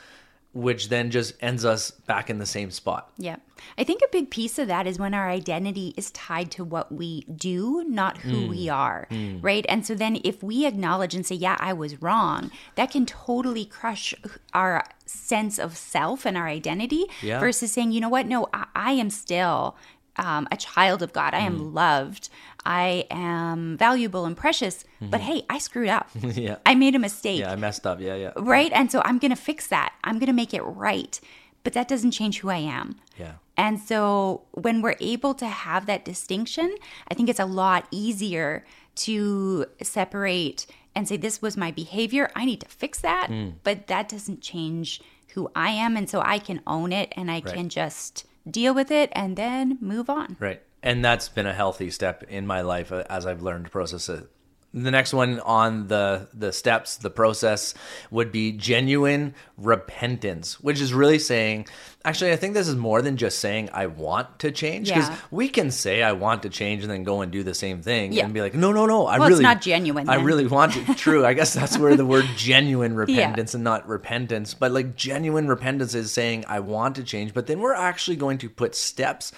which 0.57 0.89
then 0.89 1.11
just 1.11 1.33
ends 1.39 1.63
us 1.63 1.91
back 1.91 2.29
in 2.29 2.39
the 2.39 2.45
same 2.45 2.71
spot. 2.71 3.11
Yeah. 3.17 3.37
I 3.77 3.83
think 3.83 4.01
a 4.01 4.07
big 4.11 4.29
piece 4.31 4.57
of 4.57 4.67
that 4.67 4.87
is 4.87 4.97
when 4.99 5.13
our 5.13 5.29
identity 5.29 5.93
is 5.95 6.09
tied 6.11 6.49
to 6.51 6.63
what 6.63 6.91
we 6.91 7.21
do, 7.23 7.83
not 7.87 8.17
who 8.19 8.43
Hmm. 8.43 8.49
we 8.49 8.67
are, 8.69 9.07
right? 9.41 9.65
And 9.69 9.85
so 9.85 9.93
then 9.95 10.19
if 10.23 10.41
we 10.41 10.65
acknowledge 10.65 11.13
and 11.15 11.25
say, 11.25 11.35
yeah, 11.35 11.57
I 11.59 11.73
was 11.73 12.01
wrong, 12.01 12.51
that 12.75 12.91
can 12.91 13.05
totally 13.05 13.65
crush 13.65 14.13
our 14.53 14.83
sense 15.05 15.59
of 15.59 15.77
self 15.77 16.25
and 16.25 16.35
our 16.37 16.47
identity 16.47 17.05
Yeah. 17.21 17.39
versus 17.39 17.71
saying, 17.71 17.91
you 17.91 18.01
know 18.01 18.09
what? 18.09 18.25
No, 18.25 18.47
I, 18.53 18.65
I 18.75 18.91
am 18.93 19.09
still 19.09 19.75
um, 20.19 20.47
a 20.51 20.57
child 20.57 21.03
of 21.03 21.13
God. 21.13 21.35
I 21.35 21.41
am 21.41 21.59
Hmm. 21.59 21.73
loved. 21.75 22.29
I 22.67 23.05
am 23.09 23.77
valuable 23.77 24.25
and 24.25 24.35
precious. 24.35 24.83
But 24.99 25.21
hey, 25.21 25.43
I 25.49 25.57
screwed 25.57 25.89
up. 25.89 26.11
Mm-hmm. 26.13 26.39
Yeah. 26.47 26.57
I 26.65 26.75
made 26.75 26.93
a 26.93 26.99
mistake 26.99 27.39
Yeah, 27.39 27.51
I 27.53 27.55
messed 27.55 27.87
up. 27.87 27.99
Yeah, 28.01 28.15
yeah. 28.15 28.33
right? 28.35 28.71
And 28.73 28.91
so 28.91 29.01
I'm 29.05 29.17
going 29.17 29.31
to 29.31 29.37
fix 29.37 29.67
that. 29.67 29.93
I'm 30.03 30.19
going 30.19 30.27
to 30.27 30.33
make 30.33 30.53
it 30.53 30.61
right. 30.61 31.19
But 31.63 31.73
that 31.73 31.87
doesn't 31.87 32.11
change 32.11 32.39
who 32.39 32.49
I 32.49 32.57
am. 32.57 32.97
Yeah. 33.17 33.33
And 33.55 33.79
so 33.79 34.43
when 34.51 34.81
we're 34.81 34.97
able 34.99 35.33
to 35.35 35.47
have 35.47 35.85
that 35.87 36.05
distinction, 36.05 36.75
I 37.09 37.13
think 37.13 37.29
it's 37.29 37.39
a 37.39 37.45
lot 37.45 37.87
easier 37.89 38.65
to 39.07 39.65
separate 39.81 40.67
and 40.93 41.07
say, 41.07 41.17
this 41.17 41.41
was 41.41 41.55
my 41.57 41.71
behavior. 41.71 42.29
I 42.35 42.45
need 42.45 42.61
to 42.61 42.67
fix 42.67 42.99
that. 42.99 43.27
Hmm. 43.27 43.49
But 43.63 43.87
that 43.87 44.09
doesn't 44.09 44.41
change 44.41 45.01
who 45.33 45.49
I 45.55 45.69
am. 45.69 45.95
And 45.97 46.09
so 46.09 46.21
I 46.21 46.39
can 46.39 46.61
own 46.67 46.91
it 46.91 47.13
and 47.15 47.31
I 47.31 47.41
can 47.41 47.69
just 47.69 48.25
deal 48.49 48.73
with 48.73 48.91
it 48.91 49.09
and 49.13 49.35
then 49.37 49.77
move 49.81 50.09
on. 50.09 50.37
Right. 50.39 50.61
And 50.87 51.03
that's 51.03 51.27
been 51.27 51.45
a 51.47 51.53
healthy 51.53 51.89
step 51.91 52.23
in 52.29 52.47
my 52.47 52.61
life 52.61 52.93
uh, 52.93 53.03
as 53.09 53.25
I've 53.25 53.41
learned 53.41 53.65
to 53.65 53.71
process 53.71 54.07
it. 54.07 54.25
The 54.73 54.91
next 54.91 55.13
one 55.13 55.39
on 55.41 55.87
the 55.87 56.27
the 56.33 56.51
steps, 56.53 56.97
the 56.97 57.09
process 57.09 57.73
would 58.11 58.31
be 58.31 58.51
genuine 58.51 59.33
repentance, 59.57 60.59
which 60.59 60.79
is 60.81 60.93
really 60.93 61.19
saying, 61.19 61.67
actually, 62.05 62.31
I 62.31 62.35
think 62.35 62.53
this 62.53 62.67
is 62.67 62.75
more 62.75 63.01
than 63.01 63.17
just 63.17 63.39
saying 63.39 63.69
I 63.73 63.87
want 63.87 64.39
to 64.39 64.51
change 64.51 64.87
because 64.89 65.09
Yeah. 65.09 65.17
we 65.31 65.49
can 65.49 65.71
say 65.71 66.03
I 66.03 66.11
want 66.11 66.43
to 66.43 66.49
change 66.49 66.83
and 66.83 66.91
then 66.91 67.03
go 67.03 67.21
and 67.21 67.31
do 67.31 67.43
the 67.43 67.53
same 67.53 67.81
thing 67.81 68.11
Yeah. 68.13 68.25
and 68.25 68.33
be 68.33 68.41
like, 68.41 68.53
no, 68.53 68.71
no, 68.71 68.85
no, 68.85 69.07
I 69.07 69.19
Well, 69.19 69.29
really 69.29 69.43
not 69.43 69.61
genuine 69.61 70.07
I 70.09 70.17
then. 70.17 70.25
really 70.25 70.47
want 70.47 70.73
to. 70.73 70.93
True. 71.05 71.25
I 71.25 71.33
guess 71.33 71.53
that's 71.53 71.77
where 71.77 71.95
the 71.95 72.05
word 72.05 72.25
genuine 72.35 72.95
repentance 72.95 73.53
and 73.53 73.63
not 73.63 73.87
repentance, 73.87 74.53
but 74.53 74.71
like 74.71 74.95
genuine 74.95 75.47
repentance 75.47 75.95
is 75.95 76.11
saying 76.11 76.45
I 76.47 76.59
want 76.59 76.95
to 76.95 77.03
change, 77.03 77.33
but 77.33 77.47
then 77.47 77.59
we're 77.59 77.73
actually 77.73 78.17
going 78.17 78.37
to 78.39 78.49
put 78.49 78.75
steps 78.75 79.31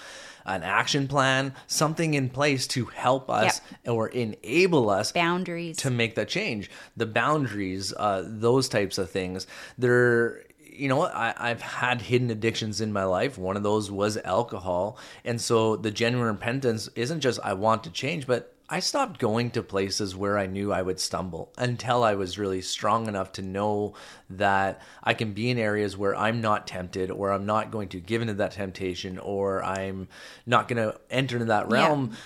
an 0.44 0.62
action 0.62 1.08
plan, 1.08 1.54
something 1.66 2.14
in 2.14 2.28
place 2.28 2.66
to 2.68 2.86
help 2.86 3.30
us 3.30 3.60
or 3.86 4.08
enable 4.08 4.90
us 4.90 5.12
Boundaries. 5.12 5.76
to 5.78 5.90
make 5.90 6.14
that 6.14 6.28
change. 6.28 6.70
The 6.96 7.06
boundaries, 7.06 7.92
uh, 7.96 8.24
those 8.26 8.68
types 8.68 8.98
of 8.98 9.10
things. 9.10 9.46
They're, 9.78 10.42
you 10.58 10.88
know 10.88 10.96
what? 10.96 11.14
I've 11.14 11.60
had 11.60 12.02
hidden 12.02 12.30
addictions 12.30 12.80
in 12.80 12.92
my 12.92 13.04
life. 13.04 13.36
One 13.36 13.56
of 13.56 13.62
those 13.62 13.90
was 13.90 14.16
alcohol. 14.18 14.98
And 15.24 15.40
so 15.40 15.76
the 15.76 15.90
genuine 15.90 16.28
repentance 16.28 16.88
isn't 16.94 17.20
just 17.20 17.40
I 17.44 17.52
want 17.52 17.84
to 17.84 17.90
change, 17.90 18.26
but 18.26 18.54
I 18.72 18.78
stopped 18.78 19.18
going 19.18 19.50
to 19.52 19.62
places 19.64 20.14
where 20.14 20.38
I 20.38 20.46
knew 20.46 20.72
I 20.72 20.80
would 20.80 21.00
stumble 21.00 21.52
until 21.58 22.04
I 22.04 22.14
was 22.14 22.38
really 22.38 22.62
strong 22.62 23.08
enough 23.08 23.32
to 23.32 23.42
know 23.42 23.94
that 24.30 24.80
I 25.02 25.14
can 25.14 25.32
be 25.32 25.50
in 25.50 25.58
areas 25.58 25.96
where 25.96 26.14
I'm 26.14 26.40
not 26.40 26.68
tempted 26.68 27.10
or 27.10 27.32
I'm 27.32 27.46
not 27.46 27.72
going 27.72 27.88
to 27.88 28.00
give 28.00 28.22
into 28.22 28.34
that 28.34 28.52
temptation 28.52 29.18
or 29.18 29.64
I'm 29.64 30.06
not 30.46 30.68
going 30.68 30.76
to 30.76 31.00
enter 31.10 31.34
into 31.36 31.46
that 31.46 31.66
Yeah. 31.68 31.74
realm 31.74 32.16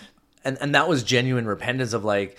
and 0.44 0.58
and 0.60 0.74
that 0.74 0.86
was 0.88 1.02
genuine 1.02 1.46
repentance 1.46 1.94
of 1.94 2.04
like 2.04 2.36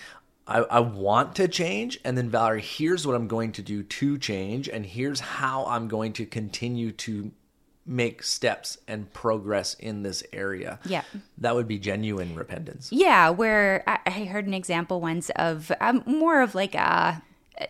I, 0.48 0.60
I 0.60 0.80
want 0.82 1.36
to 1.38 1.48
change 1.48 2.00
and 2.06 2.16
then 2.16 2.30
valerie 2.30 2.62
here's 2.62 3.08
what 3.08 3.16
i'm 3.16 3.28
going 3.28 3.52
to 3.54 3.64
do 3.64 3.82
to 3.82 4.18
change 4.20 4.70
and 4.70 4.86
here's 4.86 5.20
how 5.20 5.66
i'm 5.66 5.88
going 5.88 6.14
to 6.14 6.26
continue 6.28 6.92
to 6.92 7.32
make 7.86 8.24
steps 8.24 8.78
and 8.88 9.12
progress 9.14 9.76
in 9.76 10.04
this 10.04 10.24
area. 10.34 10.80
Yeah. 10.86 11.04
That 11.38 11.56
would 11.56 11.68
be 11.68 11.78
genuine 11.78 12.36
repentance. 12.36 12.90
Yeah, 12.92 13.30
where 13.30 13.84
I, 13.88 14.00
I 14.06 14.26
heard 14.26 14.48
an 14.48 14.54
example 14.54 15.02
once 15.02 15.30
of 15.36 15.72
um, 15.80 16.04
more 16.06 16.42
of 16.42 16.56
like 16.56 16.76
a 16.76 17.22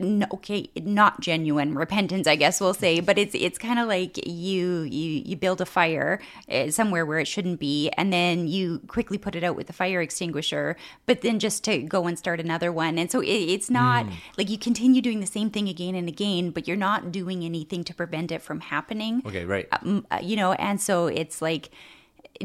okay, 0.01 0.69
not 0.75 1.21
genuine 1.21 1.75
repentance, 1.75 2.27
I 2.27 2.35
guess 2.35 2.59
we'll 2.59 2.73
say, 2.73 2.99
but 2.99 3.17
it's 3.17 3.35
it's 3.35 3.57
kind 3.57 3.79
of 3.79 3.87
like 3.87 4.25
you 4.25 4.81
you 4.81 5.21
you 5.25 5.35
build 5.35 5.61
a 5.61 5.65
fire 5.65 6.19
uh, 6.49 6.71
somewhere 6.71 7.05
where 7.05 7.19
it 7.19 7.27
shouldn't 7.27 7.59
be, 7.59 7.89
and 7.91 8.11
then 8.11 8.47
you 8.47 8.81
quickly 8.87 9.17
put 9.17 9.35
it 9.35 9.43
out 9.43 9.55
with 9.55 9.67
the 9.67 9.73
fire 9.73 10.01
extinguisher, 10.01 10.75
but 11.05 11.21
then 11.21 11.39
just 11.39 11.63
to 11.65 11.79
go 11.79 12.07
and 12.07 12.17
start 12.17 12.39
another 12.39 12.71
one, 12.71 12.97
and 12.97 13.11
so 13.11 13.21
it, 13.21 13.27
it's 13.27 13.69
not 13.69 14.05
like 14.37 14.49
you 14.49 14.57
continue 14.57 15.01
doing 15.01 15.19
the 15.19 15.27
same 15.27 15.49
thing 15.49 15.69
again 15.69 15.95
and 15.95 16.07
again, 16.07 16.49
but 16.49 16.67
you're 16.67 16.77
not 16.77 17.11
doing 17.11 17.43
anything 17.43 17.83
to 17.83 17.93
prevent 17.93 18.31
it 18.31 18.41
from 18.41 18.61
happening. 18.61 19.21
Okay, 19.25 19.45
right. 19.45 19.67
Um, 19.71 20.05
you 20.21 20.35
know, 20.35 20.53
and 20.53 20.81
so 20.81 21.07
it's 21.07 21.41
like 21.41 21.69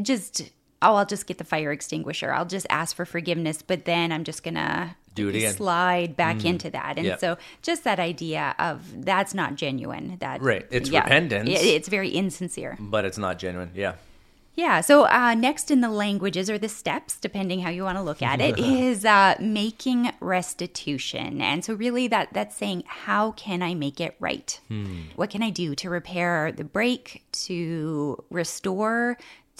just 0.01 0.51
oh, 0.81 0.95
I'll 0.95 1.05
just 1.05 1.27
get 1.27 1.37
the 1.37 1.43
fire 1.43 1.71
extinguisher. 1.71 2.33
I'll 2.33 2.45
just 2.45 2.65
ask 2.69 2.95
for 2.95 3.05
forgiveness, 3.05 3.61
but 3.61 3.85
then 3.85 4.11
I'm 4.11 4.23
just 4.23 4.43
gonna 4.43 4.95
Do 5.13 5.27
it 5.29 5.35
again. 5.35 5.53
Mm. 5.53 5.57
slide 5.57 6.15
back 6.15 6.45
into 6.45 6.69
that. 6.69 6.93
And 6.97 7.05
Yep. 7.05 7.19
so 7.19 7.37
just 7.61 7.83
that 7.83 7.99
idea 7.99 8.55
of 8.59 9.03
that's 9.05 9.33
not 9.33 9.55
genuine. 9.55 10.17
That 10.19 10.41
Right. 10.41 10.65
It's 10.71 10.89
repentance. 10.89 11.49
it- 11.49 11.53
it's 11.65 11.87
very 11.89 12.09
insincere. 12.09 12.77
but 12.79 13.03
it's 13.05 13.17
not 13.17 13.37
genuine. 13.39 13.71
Yeah. 13.75 13.93
Yeah. 14.55 14.81
So 14.81 15.05
uh, 15.07 15.33
next 15.33 15.71
in 15.71 15.79
the 15.81 15.89
languages 15.89 16.49
or 16.49 16.57
the 16.57 16.67
steps, 16.69 17.15
depending 17.17 17.61
how 17.61 17.69
you 17.69 17.83
want 17.83 17.97
to 17.97 18.01
look 18.03 18.21
at 18.21 18.41
it, 18.41 18.59
is 18.87 19.05
uh, 19.05 19.35
making 19.39 20.11
restitution. 20.19 21.41
And 21.41 21.63
so 21.63 21.73
really 21.73 22.07
that 22.09 22.29
that's 22.33 22.55
saying 22.55 22.83
how 22.85 23.31
can 23.31 23.61
I 23.61 23.73
make 23.73 23.99
it 23.99 24.15
right? 24.19 24.59
What 25.15 25.29
can 25.29 25.41
I 25.43 25.49
do 25.49 25.73
to 25.75 25.89
repair 25.89 26.51
the 26.51 26.63
break, 26.65 27.23
to 27.47 28.23
restore, 28.29 29.17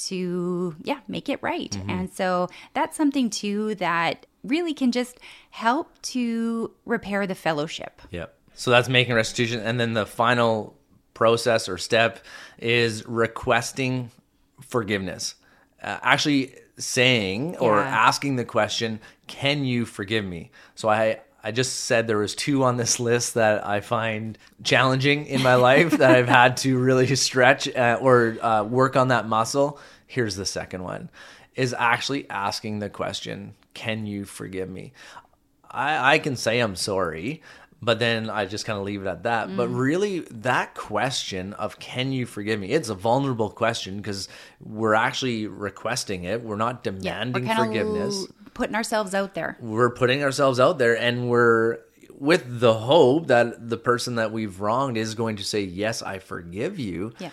to 0.08 0.76
yeah 0.84 1.00
make 1.08 1.30
it 1.30 1.40
right? 1.42 1.76
And 1.88 2.12
so 2.12 2.50
that's 2.74 2.96
something 2.98 3.30
too 3.30 3.76
that 3.76 4.26
really 4.44 4.74
can 4.74 4.92
just 4.92 5.20
help 5.52 6.02
to 6.02 6.72
repair 6.86 7.28
the 7.28 7.36
fellowship. 7.36 8.02
Yep. 8.12 8.34
So 8.54 8.72
that's 8.72 8.90
making 8.90 9.14
restitution. 9.16 9.60
And 9.60 9.80
then 9.80 9.94
the 9.94 10.06
final 10.06 10.76
process 11.14 11.70
or 11.70 11.78
step 11.78 12.20
is 12.58 13.06
requesting 13.08 14.12
forgiveness. 14.62 15.36
Uh, 15.82 15.98
actually 16.02 16.56
saying 16.78 17.58
or 17.58 17.78
Yeah. 17.78 17.84
asking 17.88 18.36
the 18.38 18.46
question, 18.46 19.00
can 19.28 19.64
you 19.66 19.86
forgive 19.86 20.26
me? 20.26 20.52
So 20.76 20.90
I 20.90 21.22
I 21.44 21.52
just 21.52 21.86
said 21.86 22.08
there 22.08 22.18
was 22.18 22.36
two 22.36 22.64
on 22.64 22.78
this 22.78 23.00
list 23.00 23.34
that 23.34 23.66
I 23.66 23.82
find 23.82 24.38
challenging 24.64 25.26
in 25.26 25.42
my 25.42 25.56
life 25.56 25.92
that 25.98 26.12
I've 26.16 26.28
had 26.28 26.58
to 26.58 26.78
really 26.78 27.16
stretch 27.16 27.68
uh, 27.76 27.98
or 28.00 28.38
uh, 28.42 28.64
work 28.64 28.96
on 28.96 29.08
that 29.08 29.28
muscle. 29.28 29.80
Here's 30.08 30.36
the 30.36 30.46
second 30.46 30.84
one 30.84 31.10
is 31.56 31.76
actually 31.78 32.30
asking 32.30 32.80
the 32.80 32.90
question, 32.90 33.54
can 33.74 34.06
you 34.06 34.24
forgive 34.24 34.70
me? 34.70 34.94
I, 35.70 36.14
I 36.14 36.20
can 36.20 36.36
say 36.36 36.60
I'm 36.60 36.76
sorry, 36.76 37.42
but 37.82 38.00
then 38.00 38.30
I 38.30 38.46
just 38.46 38.66
kind 38.66 38.78
of 38.78 38.86
leave 38.86 39.02
it 39.02 39.08
at 39.08 39.24
that. 39.24 39.56
But 39.56 39.68
really, 39.70 40.20
that 40.20 40.76
question 40.76 41.54
of 41.54 41.80
can 41.80 42.12
you 42.12 42.26
forgive 42.26 42.60
me? 42.60 42.72
It's 42.72 42.90
a 42.90 42.96
vulnerable 42.96 43.50
question 43.50 43.98
because 43.98 44.28
we're 44.64 44.94
actually 44.94 45.48
requesting 45.48 46.24
it. 46.24 46.44
We're 46.44 46.56
not 46.58 46.86
We're 46.86 46.92
demanding 46.92 47.46
kind 47.48 47.60
of 47.60 47.66
forgiveness. 47.66 48.28
Putting 48.54 48.76
ourselves 48.76 49.14
out 49.14 49.34
there. 49.34 49.58
We're 49.60 49.90
putting 49.90 50.24
ourselves 50.24 50.60
out 50.60 50.78
there 50.78 50.98
and 50.98 51.30
we're 51.30 51.80
with 52.18 52.60
the 52.60 52.74
hope 52.74 53.28
that 53.28 53.70
the 53.70 53.78
person 53.78 54.16
that 54.16 54.32
we've 54.32 54.62
wronged 54.62 54.98
is 54.98 55.16
going 55.16 55.38
to 55.38 55.44
say, 55.44 55.62
Yes, 55.62 56.02
I 56.02 56.20
forgive 56.20 56.80
you. 56.80 57.14
Yeah. 57.20 57.32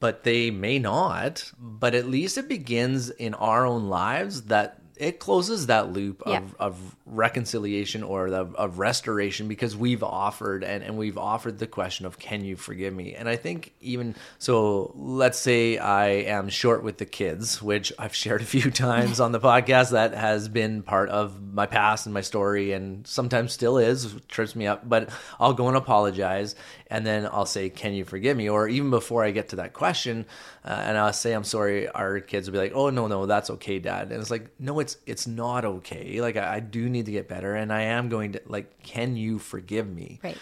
But 0.00 0.24
they 0.24 0.50
may 0.50 0.78
not. 0.78 1.52
But 1.58 1.94
at 1.94 2.06
least 2.08 2.38
it 2.38 2.48
begins 2.48 3.10
in 3.10 3.34
our 3.34 3.66
own 3.66 3.88
lives 3.88 4.42
that 4.44 4.81
it 5.02 5.18
closes 5.18 5.66
that 5.66 5.92
loop 5.92 6.22
Yeah. 6.26 6.38
of, 6.38 6.54
of 6.60 6.96
reconciliation 7.06 8.02
or 8.04 8.28
of, 8.28 8.54
of 8.54 8.78
restoration 8.78 9.48
because 9.48 9.76
we've 9.76 10.02
offered 10.04 10.62
and, 10.62 10.82
and 10.84 10.96
we've 10.96 11.18
offered 11.18 11.58
the 11.58 11.66
question 11.66 12.06
of 12.06 12.18
can 12.18 12.44
you 12.44 12.54
forgive 12.56 12.94
me 12.94 13.14
and 13.14 13.28
i 13.28 13.34
think 13.36 13.72
even 13.80 14.14
so 14.38 14.92
let's 14.94 15.38
say 15.38 15.76
i 15.78 16.06
am 16.06 16.48
short 16.48 16.82
with 16.84 16.98
the 16.98 17.04
kids 17.04 17.60
which 17.60 17.92
i've 17.98 18.14
shared 18.22 18.40
a 18.42 18.44
few 18.44 18.70
times 18.70 19.18
on 19.18 19.32
the 19.32 19.40
podcast 19.40 19.90
that 19.90 20.14
has 20.14 20.48
been 20.48 20.82
part 20.82 21.08
of 21.10 21.42
my 21.52 21.66
past 21.66 22.06
and 22.06 22.14
my 22.14 22.20
story 22.20 22.72
and 22.72 23.06
sometimes 23.06 23.52
still 23.52 23.78
is 23.78 24.14
trips 24.28 24.54
me 24.54 24.66
up 24.66 24.88
but 24.88 25.10
i'll 25.40 25.52
go 25.54 25.66
and 25.68 25.76
apologize 25.76 26.54
and 26.92 27.06
then 27.06 27.26
i'll 27.32 27.46
say 27.46 27.70
can 27.70 27.94
you 27.94 28.04
forgive 28.04 28.36
me? 28.36 28.48
Or 28.48 28.68
even 28.68 28.90
before 28.90 29.24
i 29.24 29.30
get 29.30 29.48
to 29.48 29.56
that 29.56 29.72
question 29.72 30.26
uh, 30.64 30.68
and 30.86 30.98
i'll 30.98 31.12
say 31.12 31.32
i'm 31.32 31.42
sorry 31.42 31.88
our 31.88 32.20
kids 32.20 32.46
will 32.46 32.52
be 32.52 32.58
like 32.58 32.72
oh 32.74 32.90
no 32.90 33.08
no 33.08 33.26
that's 33.26 33.50
okay 33.50 33.78
dad. 33.78 34.12
And 34.12 34.20
it's 34.20 34.30
like 34.30 34.48
no 34.60 34.78
it's 34.78 34.98
it's 35.06 35.26
not 35.26 35.64
okay. 35.64 36.20
Like 36.20 36.36
i, 36.36 36.56
I 36.56 36.60
do 36.60 36.88
need 36.88 37.06
to 37.06 37.12
get 37.12 37.28
better 37.28 37.54
and 37.54 37.72
i 37.72 37.82
am 37.82 38.08
going 38.10 38.32
to 38.32 38.42
like 38.46 38.82
can 38.82 39.16
you 39.16 39.38
forgive 39.38 39.88
me? 39.88 40.20
Right. 40.22 40.36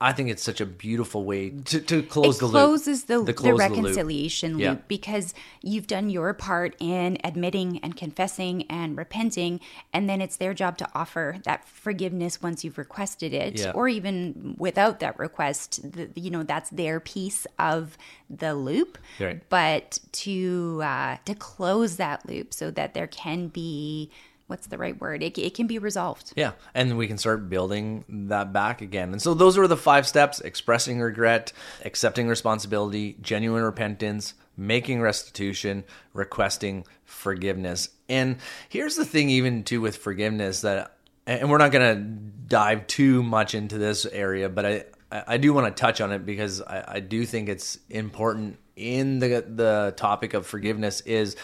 I, 0.00 0.12
think 0.12 0.30
it's 0.30 0.42
such 0.42 0.60
a 0.60 0.66
beautiful 0.66 1.24
way 1.24 1.50
to, 1.50 1.80
to 1.80 2.02
close 2.02 2.36
it 2.36 2.40
the 2.40 2.46
loop 2.46 2.52
closes 2.54 3.04
the, 3.04 3.22
the, 3.22 3.32
close 3.32 3.50
loop. 3.52 3.58
reconciliation 3.58 4.52
loop, 4.52 4.60
Yeah. 4.60 4.76
because 4.86 5.34
you've 5.62 5.86
done 5.86 6.10
your 6.10 6.32
part 6.34 6.76
in 6.78 7.18
admitting 7.24 7.80
and 7.82 7.96
confessing 7.96 8.64
and 8.70 8.96
repenting 8.96 9.60
and 9.92 10.08
then 10.08 10.20
it's 10.20 10.36
their 10.36 10.54
job 10.54 10.78
to 10.78 10.88
offer 10.94 11.38
that 11.44 11.66
forgiveness 11.66 12.40
once 12.42 12.62
you've 12.64 12.78
requested 12.78 13.34
it 13.34 13.58
Yeah. 13.58 13.72
or 13.72 13.88
even 13.88 14.54
without 14.58 15.00
that 15.00 15.18
request 15.18 15.92
the, 15.92 16.08
you 16.14 16.30
know 16.30 16.42
that's 16.44 16.70
their 16.70 17.00
piece 17.00 17.46
of 17.58 17.98
the 18.30 18.54
loop 18.54 18.98
Right. 19.18 19.42
but 19.48 19.98
to 20.12 20.80
uh, 20.84 21.16
to 21.24 21.34
close 21.34 21.96
that 21.96 22.26
loop 22.28 22.54
so 22.54 22.70
that 22.70 22.94
there 22.94 23.06
can 23.08 23.48
be 23.48 24.10
what's 24.46 24.66
the 24.66 24.78
right 24.78 25.00
word 25.00 25.22
it, 25.22 25.38
it 25.38 25.54
can 25.54 25.66
be 25.66 25.78
resolved 25.78 26.32
Yeah, 26.36 26.52
and 26.74 26.96
we 26.96 27.06
can 27.06 27.18
start 27.18 27.48
building 27.48 28.04
that 28.08 28.52
back 28.52 28.80
again. 28.80 29.12
And 29.12 29.22
so 29.22 29.34
those 29.34 29.58
are 29.58 29.66
the 29.66 29.76
five 29.76 30.06
steps: 30.06 30.40
expressing 30.40 31.00
regret, 31.00 31.52
accepting 31.84 32.28
responsibility, 32.28 33.16
genuine 33.20 33.62
repentance, 33.62 34.34
making 34.56 35.00
restitution, 35.00 35.84
requesting 36.12 36.84
forgiveness. 37.04 37.88
And 38.08 38.36
here's 38.68 38.96
the 38.96 39.04
thing 39.04 39.30
even 39.30 39.64
too 39.64 39.80
with 39.80 39.96
forgiveness 39.96 40.60
that 40.62 40.96
and 41.26 41.50
we're 41.50 41.58
not 41.58 41.72
going 41.72 41.96
to 41.96 42.02
dive 42.48 42.86
too 42.86 43.22
much 43.22 43.54
into 43.54 43.78
this 43.78 44.04
area, 44.06 44.48
but 44.48 44.66
I 44.66 44.84
I 45.10 45.36
do 45.36 45.52
want 45.52 45.74
to 45.74 45.80
touch 45.80 46.00
on 46.00 46.12
it 46.12 46.26
because 46.26 46.60
I, 46.60 46.84
I 46.96 47.00
do 47.00 47.24
think 47.24 47.48
it's 47.48 47.78
important 47.88 48.58
in 48.76 49.20
the 49.20 49.44
the 49.46 49.94
topic 49.96 50.34
of 50.34 50.46
forgiveness 50.46 51.00
is 51.02 51.36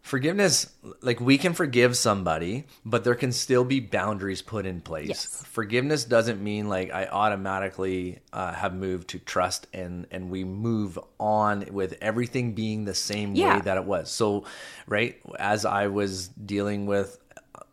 forgiveness 0.00 0.72
like 1.02 1.20
we 1.20 1.36
can 1.36 1.52
forgive 1.52 1.96
somebody 1.96 2.64
but 2.84 3.04
there 3.04 3.14
can 3.14 3.30
still 3.30 3.64
be 3.64 3.78
boundaries 3.80 4.40
put 4.40 4.64
in 4.64 4.80
place. 4.80 5.08
Yes. 5.08 5.44
forgiveness 5.46 6.04
doesn't 6.04 6.42
mean 6.42 6.68
like 6.68 6.92
i 6.92 7.06
automatically 7.06 8.18
uh, 8.32 8.52
have 8.52 8.74
moved 8.74 9.08
to 9.08 9.18
trust 9.18 9.66
and 9.74 10.06
and 10.10 10.30
we 10.30 10.44
move 10.44 10.98
on 11.18 11.66
with 11.72 11.96
everything 12.00 12.54
being 12.54 12.84
the 12.84 12.94
same 12.94 13.34
way 13.34 13.60
that 13.60 13.76
it 13.76 13.84
was. 13.84 14.10
So 14.10 14.44
right 14.86 15.18
as 15.38 15.64
i 15.64 15.88
was 15.88 16.28
dealing 16.28 16.86
with 16.86 17.18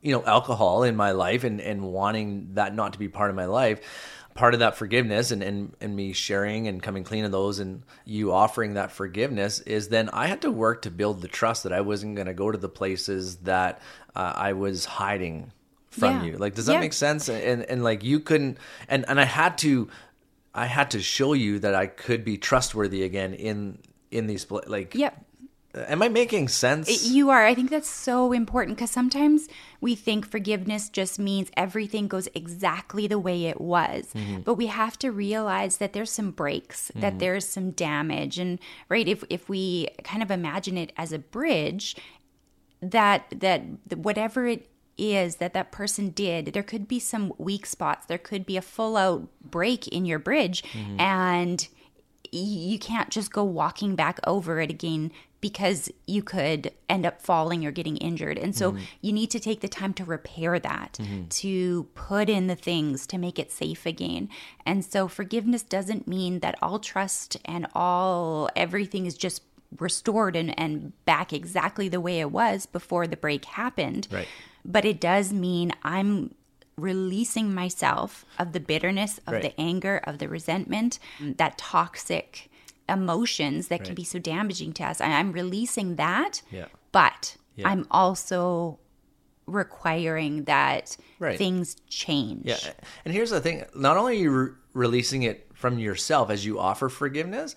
you 0.01 0.11
know 0.11 0.23
alcohol 0.25 0.83
in 0.83 0.95
my 0.95 1.11
life 1.11 1.43
and 1.43 1.59
and 1.61 1.81
wanting 1.81 2.49
that 2.53 2.75
not 2.75 2.93
to 2.93 2.99
be 2.99 3.07
part 3.07 3.29
of 3.29 3.35
my 3.35 3.45
life 3.45 3.79
part 4.35 4.53
of 4.53 4.59
that 4.59 4.75
forgiveness 4.75 5.31
and, 5.31 5.41
and 5.41 5.73
and 5.81 5.95
me 5.95 6.13
sharing 6.13 6.67
and 6.67 6.83
coming 6.83 7.03
clean 7.03 7.25
of 7.25 7.31
those 7.31 7.57
and 7.59 7.81
you 8.03 8.31
offering 8.33 8.73
that 8.75 8.91
forgiveness 8.91 9.61
is 9.61 9.87
then 9.89 10.09
I 10.09 10.27
had 10.27 10.41
to 10.43 10.51
work 10.51 10.83
to 10.83 10.91
build 10.91 11.21
the 11.21 11.27
trust 11.29 11.63
that 11.63 11.73
I 11.73 11.81
wasn't 11.81 12.15
going 12.15 12.27
to 12.27 12.33
go 12.33 12.51
to 12.51 12.57
the 12.57 12.69
places 12.69 13.37
that 13.37 13.81
uh, 14.15 14.33
I 14.35 14.53
was 14.53 14.85
hiding 14.85 15.51
from 15.89 16.17
Yeah. 16.17 16.23
you. 16.25 16.37
Like, 16.37 16.53
does 16.53 16.65
that 16.67 16.73
Yeah. 16.73 16.79
make 16.81 16.93
sense? 16.93 17.29
And 17.29 17.63
and 17.63 17.83
like 17.83 18.03
you 18.03 18.19
couldn't 18.19 18.57
and 18.87 19.05
and 19.07 19.19
I 19.19 19.25
had 19.25 19.57
to 19.59 19.89
I 20.53 20.65
had 20.67 20.91
to 20.91 21.01
show 21.01 21.33
you 21.33 21.59
that 21.59 21.73
I 21.73 21.87
could 21.87 22.23
be 22.23 22.37
trustworthy 22.37 23.03
again 23.03 23.33
in 23.33 23.79
in 24.11 24.27
these 24.27 24.45
like 24.67 24.95
yep 24.95 25.24
Uh, 25.75 25.85
am 25.87 26.01
I 26.01 26.09
making 26.09 26.47
sense? 26.47 27.07
You 27.07 27.29
are. 27.29 27.45
I 27.45 27.53
think 27.53 27.69
that's 27.69 27.89
so 27.89 28.31
important 28.31 28.77
because 28.77 28.91
sometimes 28.91 29.47
we 29.81 29.95
think 29.95 30.27
forgiveness 30.27 30.89
just 30.89 31.19
means 31.19 31.49
everything 31.57 32.07
goes 32.07 32.27
exactly 32.33 33.07
the 33.07 33.19
way 33.19 33.45
it 33.45 33.59
was. 33.59 34.11
Mm-hmm. 34.13 34.41
But 34.41 34.55
we 34.55 34.67
have 34.67 34.97
to 34.99 35.11
realize 35.11 35.77
that 35.77 35.93
there's 35.93 36.11
some 36.11 36.31
breaks, 36.31 36.91
that 36.95 37.01
mm-hmm. 37.01 37.17
there's 37.19 37.47
some 37.47 37.71
damage. 37.71 38.39
And 38.39 38.59
right, 38.89 39.07
if 39.07 39.23
if 39.29 39.49
we 39.49 39.87
kind 40.03 40.23
of 40.23 40.31
imagine 40.31 40.77
it 40.77 40.91
as 40.97 41.11
a 41.11 41.19
bridge, 41.19 41.95
that 42.81 43.25
that 43.31 43.63
whatever 43.95 44.47
it 44.47 44.69
is 44.97 45.37
that 45.37 45.53
that 45.53 45.71
person 45.73 46.09
did 46.09 46.47
there 46.53 46.63
could 46.63 46.87
be 46.87 46.99
some 46.99 47.33
weak 47.37 47.65
spots 47.65 48.05
there 48.05 48.17
could 48.17 48.45
be 48.45 48.55
a 48.55 48.61
full 48.61 48.95
out 48.95 49.27
break 49.41 49.89
in 49.89 50.05
your 50.05 50.19
bridge 50.19 50.63
mm-hmm. 50.71 50.99
and 50.99 51.67
you 52.31 52.79
can't 52.79 53.09
just 53.09 53.31
go 53.31 53.43
walking 53.43 53.95
back 53.95 54.19
over 54.25 54.59
it 54.59 54.69
again 54.69 55.11
because 55.45 55.91
you 56.07 56.23
could 56.23 56.71
end 56.89 57.05
up 57.05 57.21
falling 57.21 57.67
or 57.67 57.69
getting 57.69 57.97
injured. 57.97 58.39
And 58.39 58.55
so 58.55 58.71
mm-hmm. 58.71 58.83
you 59.01 59.13
need 59.13 59.29
to 59.29 59.39
take 59.39 59.61
the 59.61 59.67
time 59.67 59.93
to 59.93 60.03
repair 60.03 60.57
that, 60.57 60.97
mm-hmm. 60.99 61.27
to 61.27 61.83
put 61.93 62.31
in 62.31 62.47
the 62.47 62.55
things 62.55 63.05
to 63.05 63.19
make 63.19 63.37
it 63.37 63.51
safe 63.51 63.85
again. 63.85 64.27
And 64.65 64.83
so 64.83 65.07
forgiveness 65.07 65.61
doesn't 65.61 66.07
mean 66.07 66.39
that 66.39 66.55
all 66.63 66.79
trust 66.79 67.37
and 67.45 67.67
all 67.75 68.49
everything 68.55 69.05
is 69.05 69.15
just 69.15 69.43
restored 69.77 70.35
and, 70.35 70.59
and 70.59 70.93
back 71.05 71.31
exactly 71.31 71.89
the 71.89 72.01
way 72.01 72.19
it 72.19 72.31
was 72.31 72.65
before 72.65 73.05
the 73.05 73.15
break 73.15 73.45
happened. 73.45 74.07
Right. 74.09 74.27
But 74.65 74.83
it 74.83 74.99
does 74.99 75.31
mean 75.31 75.73
I'm 75.83 76.33
releasing 76.75 77.53
myself 77.53 78.25
of 78.39 78.51
the 78.53 78.59
bitterness, 78.59 79.19
of 79.27 79.33
Right. 79.33 79.43
the 79.43 79.61
anger, 79.61 80.01
of 80.05 80.17
the 80.17 80.27
resentment, 80.27 80.97
that 81.19 81.59
toxic 81.59 82.49
emotions 82.87 83.67
that 83.69 83.83
can 83.83 83.95
be 83.95 84.03
so 84.03 84.19
damaging 84.19 84.73
to 84.73 84.83
us. 84.83 85.01
I'm 85.01 85.31
releasing 85.31 85.95
that, 85.95 86.41
Yeah. 86.51 86.65
but 86.91 87.37
Yeah. 87.55 87.69
I'm 87.69 87.87
also 87.89 88.79
requiring 89.47 90.43
that 90.45 90.97
Right. 91.19 91.37
things 91.37 91.75
change. 91.87 92.45
Yeah. 92.45 92.57
And 93.05 93.13
here's 93.13 93.29
the 93.29 93.39
thing 93.41 93.63
not 93.75 93.97
only 93.97 94.17
are 94.17 94.19
you 94.19 94.31
re- 94.31 94.51
releasing 94.73 95.23
it 95.23 95.47
from 95.53 95.79
yourself 95.79 96.29
as 96.29 96.45
you 96.45 96.59
offer 96.59 96.89
forgiveness, 96.89 97.55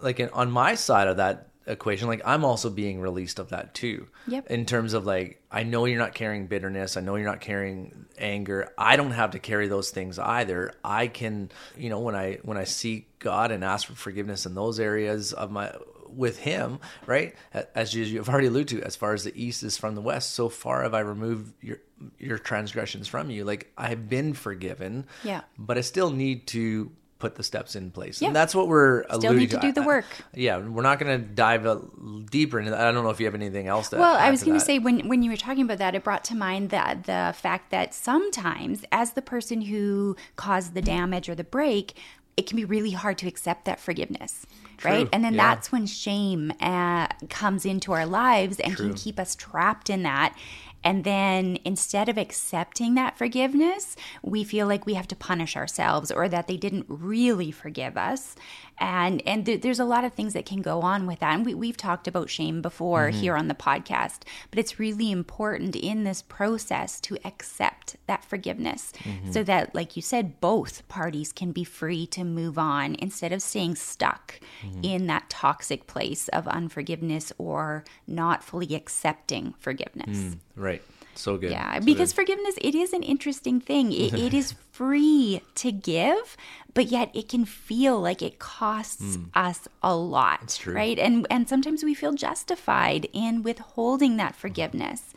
like 0.00 0.18
in, 0.20 0.30
on 0.30 0.50
my 0.50 0.74
side 0.74 1.08
of 1.08 1.16
that 1.18 1.49
equation, 1.66 2.08
like 2.08 2.22
I'm 2.24 2.44
also 2.44 2.70
being 2.70 3.00
released 3.00 3.38
of 3.38 3.50
that 3.50 3.74
too. 3.74 4.08
Yep. 4.26 4.50
In 4.50 4.66
terms 4.66 4.94
of 4.94 5.06
like, 5.06 5.42
I 5.50 5.62
know 5.62 5.84
you're 5.84 5.98
not 5.98 6.14
carrying 6.14 6.46
bitterness. 6.46 6.96
I 6.96 7.00
know 7.00 7.16
you're 7.16 7.26
not 7.28 7.40
carrying 7.40 8.06
anger. 8.18 8.72
I 8.78 8.96
don't 8.96 9.10
have 9.12 9.32
to 9.32 9.38
carry 9.38 9.68
those 9.68 9.90
things 9.90 10.18
either. 10.18 10.72
I 10.84 11.06
can, 11.08 11.50
you 11.76 11.90
know, 11.90 12.00
when 12.00 12.14
I 12.16 12.38
when 12.42 12.56
I 12.56 12.64
seek 12.64 13.18
God 13.18 13.50
and 13.52 13.62
ask 13.64 13.86
for 13.86 13.94
forgiveness 13.94 14.46
in 14.46 14.54
those 14.54 14.80
areas 14.80 15.32
of 15.32 15.50
my 15.50 15.72
with 16.08 16.38
him, 16.38 16.80
right? 17.06 17.36
As 17.74 17.94
you, 17.94 18.02
you've 18.02 18.28
already 18.28 18.48
alluded 18.48 18.80
to, 18.80 18.82
as 18.84 18.96
far 18.96 19.12
as 19.14 19.22
the 19.22 19.32
east 19.40 19.62
is 19.62 19.76
from 19.78 19.94
the 19.94 20.00
west, 20.00 20.32
so 20.32 20.48
far 20.48 20.82
have 20.82 20.92
I 20.94 21.00
removed 21.00 21.52
your 21.62 21.78
your 22.18 22.38
transgressions 22.38 23.06
from 23.06 23.30
you. 23.30 23.44
Like 23.44 23.70
I 23.78 23.88
have 23.90 24.08
been 24.08 24.32
forgiven, 24.34 25.06
Yeah. 25.22 25.42
but 25.58 25.78
I 25.78 25.82
still 25.82 26.10
need 26.10 26.46
to 26.48 26.90
put 27.20 27.36
the 27.36 27.44
steps 27.44 27.76
in 27.76 27.92
place, 27.92 28.20
Yeah. 28.20 28.28
and 28.28 28.36
that's 28.36 28.54
what 28.54 28.66
we're 28.66 29.04
Still 29.14 29.34
need 29.34 29.50
to 29.50 29.60
do 29.60 29.70
the 29.70 29.82
I- 29.82 29.84
I- 29.84 29.86
work. 29.86 30.04
yeah, 30.34 30.56
we're 30.58 30.82
not 30.82 30.98
going 30.98 31.20
to 31.20 31.24
dive 31.24 31.64
a, 31.66 31.80
deeper 32.30 32.58
into 32.58 32.72
that. 32.72 32.80
I 32.80 32.90
don't 32.90 33.04
know 33.04 33.10
if 33.10 33.20
you 33.20 33.26
have 33.26 33.34
anything 33.36 33.68
else 33.68 33.90
to. 33.90 33.98
Well, 33.98 34.16
I 34.16 34.30
was 34.30 34.40
to 34.40 34.46
going 34.46 34.58
to 34.58 34.64
say 34.64 34.78
when 34.80 35.06
when 35.06 35.22
you 35.22 35.30
were 35.30 35.36
talking 35.36 35.62
about 35.62 35.78
that, 35.78 35.94
it 35.94 36.02
brought 36.02 36.24
to 36.24 36.34
mind 36.34 36.70
that 36.70 37.04
the 37.04 37.32
fact 37.36 37.70
that 37.70 37.94
sometimes, 37.94 38.84
as 38.90 39.12
the 39.12 39.22
person 39.22 39.60
who 39.60 40.16
caused 40.34 40.74
the 40.74 40.82
damage 40.82 41.28
or 41.28 41.34
the 41.36 41.44
break, 41.44 41.94
it 42.36 42.46
can 42.46 42.56
be 42.56 42.64
really 42.64 42.92
hard 42.92 43.18
to 43.18 43.28
accept 43.28 43.66
that 43.66 43.78
forgiveness, 43.78 44.46
right? 44.82 45.06
And 45.12 45.22
then 45.22 45.34
yeah. 45.34 45.54
that's 45.54 45.70
when 45.70 45.84
shame 45.84 46.52
uh, 46.60 47.08
comes 47.28 47.66
into 47.66 47.92
our 47.92 48.06
lives 48.06 48.58
and 48.60 48.74
can 48.76 48.94
keep 48.94 49.20
us 49.20 49.34
trapped 49.36 49.90
in 49.90 50.02
that. 50.04 50.34
And 50.82 51.04
then 51.04 51.58
instead 51.64 52.08
of 52.08 52.16
accepting 52.16 52.94
that 52.94 53.18
forgiveness, 53.18 53.96
we 54.22 54.44
feel 54.44 54.66
like 54.66 54.86
we 54.86 54.94
have 54.94 55.08
to 55.08 55.16
punish 55.16 55.56
ourselves 55.56 56.10
or 56.10 56.28
that 56.28 56.46
they 56.46 56.56
didn't 56.56 56.86
really 56.88 57.50
forgive 57.50 57.96
us. 57.96 58.34
And 58.80 59.22
and 59.26 59.44
th- 59.44 59.60
there's 59.60 59.78
a 59.78 59.84
lot 59.84 60.04
of 60.04 60.14
things 60.14 60.32
that 60.32 60.46
can 60.46 60.62
go 60.62 60.80
on 60.80 61.06
with 61.06 61.20
that. 61.20 61.34
And 61.34 61.46
we, 61.46 61.54
we've 61.54 61.76
talked 61.76 62.08
about 62.08 62.30
shame 62.30 62.62
before 62.62 63.10
mm-hmm. 63.10 63.20
here 63.20 63.36
on 63.36 63.48
the 63.48 63.54
podcast, 63.54 64.22
but 64.50 64.58
it's 64.58 64.80
really 64.80 65.10
important 65.10 65.76
in 65.76 66.04
this 66.04 66.22
process 66.22 66.98
to 67.00 67.18
accept 67.24 67.96
that 68.06 68.24
forgiveness 68.24 68.92
so 68.94 69.08
mm-hmm. 69.10 69.42
that, 69.44 69.74
like 69.74 69.96
you 69.96 70.02
said, 70.02 70.40
both 70.40 70.86
parties 70.88 71.32
can 71.32 71.52
be 71.52 71.64
free 71.64 72.06
to 72.06 72.24
move 72.24 72.58
on 72.58 72.96
instead 72.98 73.32
of 73.32 73.42
staying 73.42 73.74
stuck 73.74 74.40
mm-hmm. 74.64 74.80
in 74.82 75.06
that 75.06 75.28
toxic 75.28 75.86
place 75.86 76.28
of 76.28 76.48
unforgiveness 76.48 77.32
or 77.38 77.84
not 78.06 78.42
fully 78.42 78.74
accepting 78.74 79.54
forgiveness. 79.58 80.18
Mm, 80.18 80.38
right. 80.56 80.82
So 81.20 81.36
good. 81.36 81.50
Yeah, 81.52 81.78
So 81.78 81.84
because 81.84 82.12
good. 82.12 82.16
forgiveness, 82.22 82.54
it 82.60 82.74
is 82.74 82.92
an 82.92 83.02
interesting 83.02 83.60
thing. 83.60 83.92
It, 83.92 84.14
it 84.26 84.34
is 84.34 84.54
free 84.72 85.42
to 85.56 85.70
give, 85.72 86.36
but 86.74 86.86
yet 86.86 87.10
it 87.14 87.28
can 87.28 87.44
feel 87.44 88.00
like 88.00 88.22
it 88.22 88.38
costs 88.38 89.18
us 89.34 89.68
a 89.82 89.94
lot. 89.94 90.40
That's 90.40 90.56
Hmm. 90.58 90.62
true. 90.62 90.74
Right. 90.74 90.98
And 90.98 91.26
and 91.30 91.48
sometimes 91.48 91.84
we 91.84 91.94
feel 91.94 92.12
justified 92.12 93.08
in 93.12 93.42
withholding 93.42 94.16
that 94.16 94.34
forgiveness. 94.34 95.12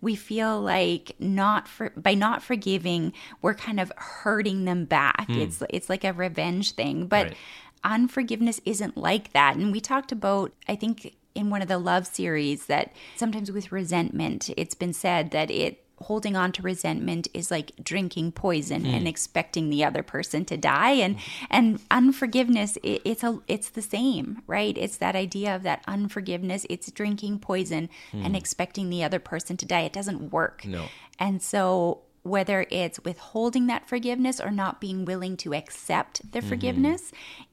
We 0.00 0.14
feel 0.14 0.60
like 0.60 1.16
not 1.18 1.66
for 1.66 1.90
by 1.96 2.14
not 2.14 2.42
forgiving, 2.42 3.12
we're 3.42 3.54
kind 3.54 3.80
of 3.80 3.92
hurting 3.96 4.64
them 4.64 4.84
back. 4.84 5.26
It's 5.28 5.60
it's 5.70 5.88
like 5.88 6.04
a 6.04 6.12
revenge 6.12 6.72
thing. 6.72 7.06
But 7.08 7.26
Hmm. 7.26 7.32
Right. 7.32 7.36
unforgiveness 7.84 8.60
isn't 8.64 8.96
like 8.96 9.32
that. 9.32 9.56
And 9.56 9.72
we 9.72 9.80
talked 9.80 10.12
about, 10.12 10.52
I 10.68 10.74
think, 10.76 11.14
in 11.38 11.50
one 11.50 11.62
of 11.62 11.68
the 11.68 11.78
love 11.78 12.06
series 12.06 12.66
that 12.66 12.86
sometimes 13.16 13.50
with 13.50 13.72
resentment, 13.72 14.50
it's 14.56 14.74
been 14.74 14.92
said 14.92 15.30
that 15.30 15.50
it 15.50 15.84
holding 16.02 16.36
on 16.36 16.52
to 16.52 16.62
resentment 16.62 17.26
is 17.34 17.50
like 17.50 17.72
drinking 17.82 18.30
poison 18.30 18.86
and 18.86 19.08
expecting 19.08 19.68
the 19.68 19.82
other 19.88 20.02
person 20.14 20.44
to 20.44 20.56
die. 20.56 20.92
And 20.92 21.16
and 21.50 21.80
unforgiveness 21.90 22.76
it, 22.84 23.02
it's 23.04 23.24
a 23.24 23.40
it's 23.48 23.70
the 23.70 23.82
same 23.82 24.26
right? 24.46 24.76
It's 24.78 24.96
that 24.98 25.16
idea 25.16 25.50
of 25.56 25.62
that 25.64 25.82
unforgiveness. 25.88 26.66
It's 26.70 26.88
drinking 26.92 27.40
poison 27.40 27.88
and 28.12 28.36
expecting 28.36 28.90
the 28.90 29.02
other 29.06 29.18
person 29.32 29.56
to 29.56 29.66
die. 29.66 29.82
It 29.90 29.92
doesn't 29.92 30.30
work. 30.32 30.64
No. 30.64 30.84
and 31.18 31.42
so 31.42 32.02
whether 32.22 32.66
it's 32.70 32.98
withholding 33.04 33.68
that 33.68 33.88
forgiveness 33.88 34.38
or 34.40 34.50
not 34.50 34.80
being 34.80 35.04
willing 35.04 35.34
to 35.38 35.54
accept 35.54 36.14
the 36.32 36.40
Mm-hmm. 36.40 36.48
forgiveness, 36.48 37.02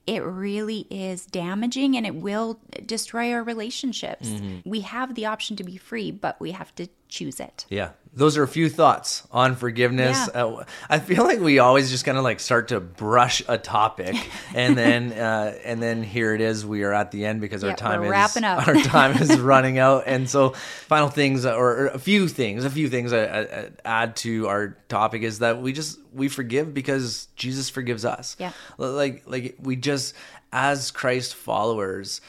it 0.06 0.22
really 0.22 0.86
is 0.90 1.26
damaging 1.26 1.96
and 1.96 2.06
it 2.06 2.14
will 2.14 2.60
destroy 2.84 3.32
our 3.32 3.42
relationships. 3.42 4.28
Mm-hmm. 4.28 4.68
We 4.68 4.80
have 4.82 5.14
the 5.14 5.26
option 5.26 5.56
to 5.56 5.64
be 5.64 5.76
free, 5.76 6.10
but 6.12 6.40
we 6.40 6.52
have 6.52 6.74
to 6.76 6.86
choose 7.08 7.38
it. 7.40 7.66
Yeah, 7.68 7.90
those 8.12 8.36
are 8.36 8.42
a 8.42 8.48
few 8.48 8.68
thoughts 8.68 9.26
on 9.30 9.54
forgiveness. 9.56 10.28
Yeah. 10.34 10.44
Uh, 10.44 10.64
I 10.88 10.98
feel 10.98 11.24
like 11.24 11.40
we 11.40 11.58
always 11.58 11.90
just 11.90 12.04
kind 12.04 12.18
of 12.18 12.24
like 12.24 12.40
start 12.40 12.68
to 12.68 12.80
brush 12.80 13.42
a 13.48 13.58
topic, 13.58 14.14
and 14.54 14.76
then 14.76 15.12
uh, 15.12 15.56
and 15.64 15.82
then 15.82 16.02
here 16.02 16.34
it 16.34 16.40
is. 16.40 16.64
We 16.64 16.82
are 16.84 16.92
at 16.92 17.10
the 17.10 17.24
end 17.26 17.40
because 17.40 17.62
Yeah, 17.62 17.70
our 17.70 17.76
time 17.76 18.02
is 18.04 18.10
wrapping 18.10 18.44
up. 18.44 18.66
our 18.66 18.74
time 18.74 19.16
is 19.20 19.38
running 19.40 19.78
out. 19.78 20.04
And 20.06 20.28
so, 20.28 20.50
final 20.50 21.08
things, 21.08 21.44
or, 21.46 21.54
or 21.76 21.86
a 21.88 21.98
few 21.98 22.28
things, 22.28 22.64
a 22.64 22.70
few 22.70 22.88
things 22.88 23.12
I, 23.12 23.24
I, 23.24 23.40
I 23.40 23.70
add 23.84 24.16
to 24.16 24.48
our 24.48 24.76
topic 24.88 25.22
is 25.22 25.40
that 25.40 25.60
we 25.62 25.72
just 25.72 25.98
we 26.16 26.28
forgive 26.28 26.72
because 26.74 27.28
Jesus 27.36 27.68
forgives 27.70 28.04
us. 28.04 28.36
Yeah. 28.38 28.52
like 28.78 29.22
like 29.26 29.56
we 29.60 29.76
just 29.76 30.14
as 30.52 30.90
Christ 30.90 31.34
followers 31.34 32.20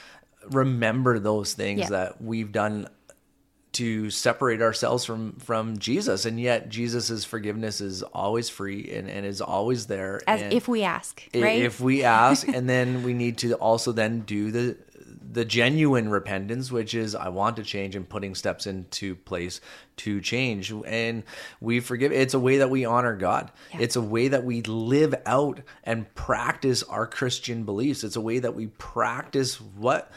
remember 0.49 1.19
those 1.19 1.53
things 1.53 1.79
Yeah. 1.81 1.89
that 1.89 2.21
we've 2.21 2.51
done 2.51 2.87
to 3.73 4.09
separate 4.09 4.61
ourselves 4.61 5.05
from 5.05 5.33
from 5.33 5.77
Jesus 5.77 6.25
and 6.25 6.39
yet 6.39 6.69
Jesus's 6.69 7.25
forgiveness 7.25 7.79
is 7.79 8.01
always 8.01 8.49
free 8.49 8.89
and, 8.91 9.07
and 9.07 9.23
is 9.25 9.39
always 9.39 9.85
there 9.85 10.21
As 10.25 10.41
and 10.41 10.51
if 10.53 10.67
we 10.67 10.83
ask, 10.83 11.21
right? 11.35 11.61
if 11.61 11.79
we 11.79 12.03
ask 12.03 12.47
and 12.57 12.67
then 12.67 13.03
we 13.03 13.13
need 13.13 13.37
to 13.39 13.53
also 13.53 13.91
then 13.91 14.21
do 14.21 14.49
the 14.51 14.77
the 15.29 15.45
genuine 15.45 16.09
repentance 16.09 16.71
which 16.71 16.93
is 16.93 17.15
I 17.15 17.29
want 17.29 17.57
to 17.57 17.63
change 17.63 17.95
and 17.95 18.07
putting 18.07 18.35
steps 18.35 18.67
into 18.67 19.15
place 19.15 19.59
to 19.97 20.21
change. 20.21 20.71
And 20.85 21.23
we 21.59 21.79
forgive. 21.79 22.11
It's 22.11 22.33
a 22.33 22.39
way 22.39 22.57
that 22.57 22.69
we 22.69 22.85
honor 22.85 23.15
God. 23.15 23.51
Yeah. 23.73 23.81
it's 23.81 23.95
a 23.95 24.01
way 24.01 24.29
that 24.29 24.43
we 24.43 24.61
live 24.61 25.15
out 25.25 25.61
and 25.83 26.13
practice 26.15 26.83
our 26.83 27.07
Christian 27.07 27.63
beliefs. 27.63 28.03
It's 28.03 28.15
a 28.15 28.21
way 28.21 28.39
that 28.39 28.55
we 28.55 28.67
practice 28.67 29.59
what 29.59 30.11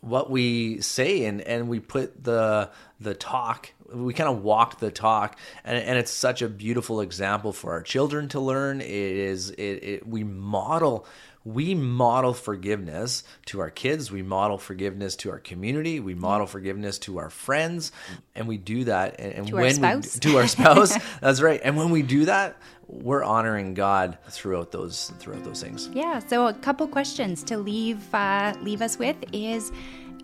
what 0.00 0.30
we 0.30 0.80
say 0.80 1.24
and 1.24 1.40
and 1.40 1.68
we 1.68 1.80
put 1.80 2.22
the 2.24 2.70
the 3.00 3.14
talk 3.14 3.72
we 3.92 4.14
kind 4.14 4.28
of 4.28 4.42
walk 4.42 4.78
the 4.78 4.90
talk 4.90 5.38
and, 5.64 5.78
and 5.78 5.98
it's 5.98 6.10
such 6.10 6.42
a 6.42 6.48
beautiful 6.48 7.00
example 7.00 7.52
for 7.52 7.72
our 7.72 7.82
children 7.82 8.28
to 8.30 8.40
learn. 8.40 8.80
It 8.80 8.88
is 8.88 9.50
it, 9.50 9.62
it 9.62 10.06
we 10.06 10.24
model 10.24 11.06
we 11.44 11.74
model 11.74 12.32
forgiveness 12.32 13.22
to 13.46 13.60
our 13.60 13.68
kids. 13.68 14.10
We 14.10 14.22
model 14.22 14.56
forgiveness 14.56 15.14
to 15.16 15.30
our 15.30 15.38
community. 15.38 16.00
We 16.00 16.14
model 16.14 16.46
forgiveness 16.46 16.98
to 17.00 17.18
our 17.18 17.28
friends. 17.28 17.92
And 18.34 18.48
we 18.48 18.56
do 18.56 18.84
that 18.84 19.20
and, 19.20 19.32
and 19.34 19.46
To 19.48 19.56
our 19.56 19.62
when 19.62 19.74
spouse. 19.74 20.14
we 20.14 20.20
to 20.20 20.38
our 20.38 20.48
spouse. 20.48 20.96
That's 21.20 21.42
right. 21.42 21.60
And 21.62 21.76
when 21.76 21.90
we 21.90 22.02
do 22.02 22.24
that 22.24 22.56
we're 22.86 23.24
honoring 23.24 23.72
god 23.72 24.18
throughout 24.28 24.70
those 24.70 25.10
throughout 25.18 25.42
those 25.44 25.62
things. 25.62 25.88
Yeah. 25.94 26.18
So 26.18 26.46
a 26.46 26.52
couple 26.52 26.86
questions 26.86 27.42
to 27.44 27.56
leave 27.56 28.14
uh, 28.14 28.54
leave 28.60 28.82
us 28.82 28.98
with 28.98 29.16
is 29.32 29.72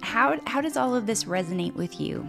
how 0.03 0.39
how 0.47 0.61
does 0.61 0.77
all 0.77 0.95
of 0.95 1.07
this 1.07 1.25
resonate 1.25 1.75
with 1.75 2.01
you? 2.01 2.27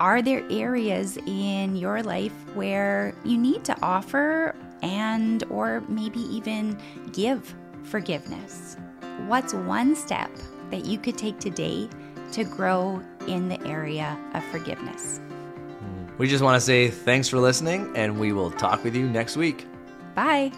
Are 0.00 0.22
there 0.22 0.44
areas 0.50 1.18
in 1.26 1.76
your 1.76 2.02
life 2.02 2.32
where 2.54 3.14
you 3.24 3.38
need 3.38 3.64
to 3.64 3.80
offer 3.82 4.54
and 4.82 5.44
or 5.50 5.82
maybe 5.88 6.20
even 6.20 6.78
give 7.12 7.54
forgiveness? 7.84 8.76
What's 9.26 9.54
one 9.54 9.94
step 9.94 10.30
that 10.70 10.84
you 10.84 10.98
could 10.98 11.18
take 11.18 11.38
today 11.38 11.88
to 12.32 12.44
grow 12.44 13.02
in 13.26 13.48
the 13.48 13.64
area 13.66 14.18
of 14.34 14.44
forgiveness? 14.44 15.20
we 16.18 16.28
just 16.28 16.44
want 16.44 16.54
to 16.54 16.60
say 16.60 16.88
thanks 16.88 17.26
for 17.26 17.38
listening 17.38 17.90
and 17.96 18.20
we 18.20 18.32
will 18.32 18.50
talk 18.50 18.84
with 18.84 18.94
you 18.94 19.08
next 19.08 19.36
week 19.36 19.66
Bye. 20.14 20.52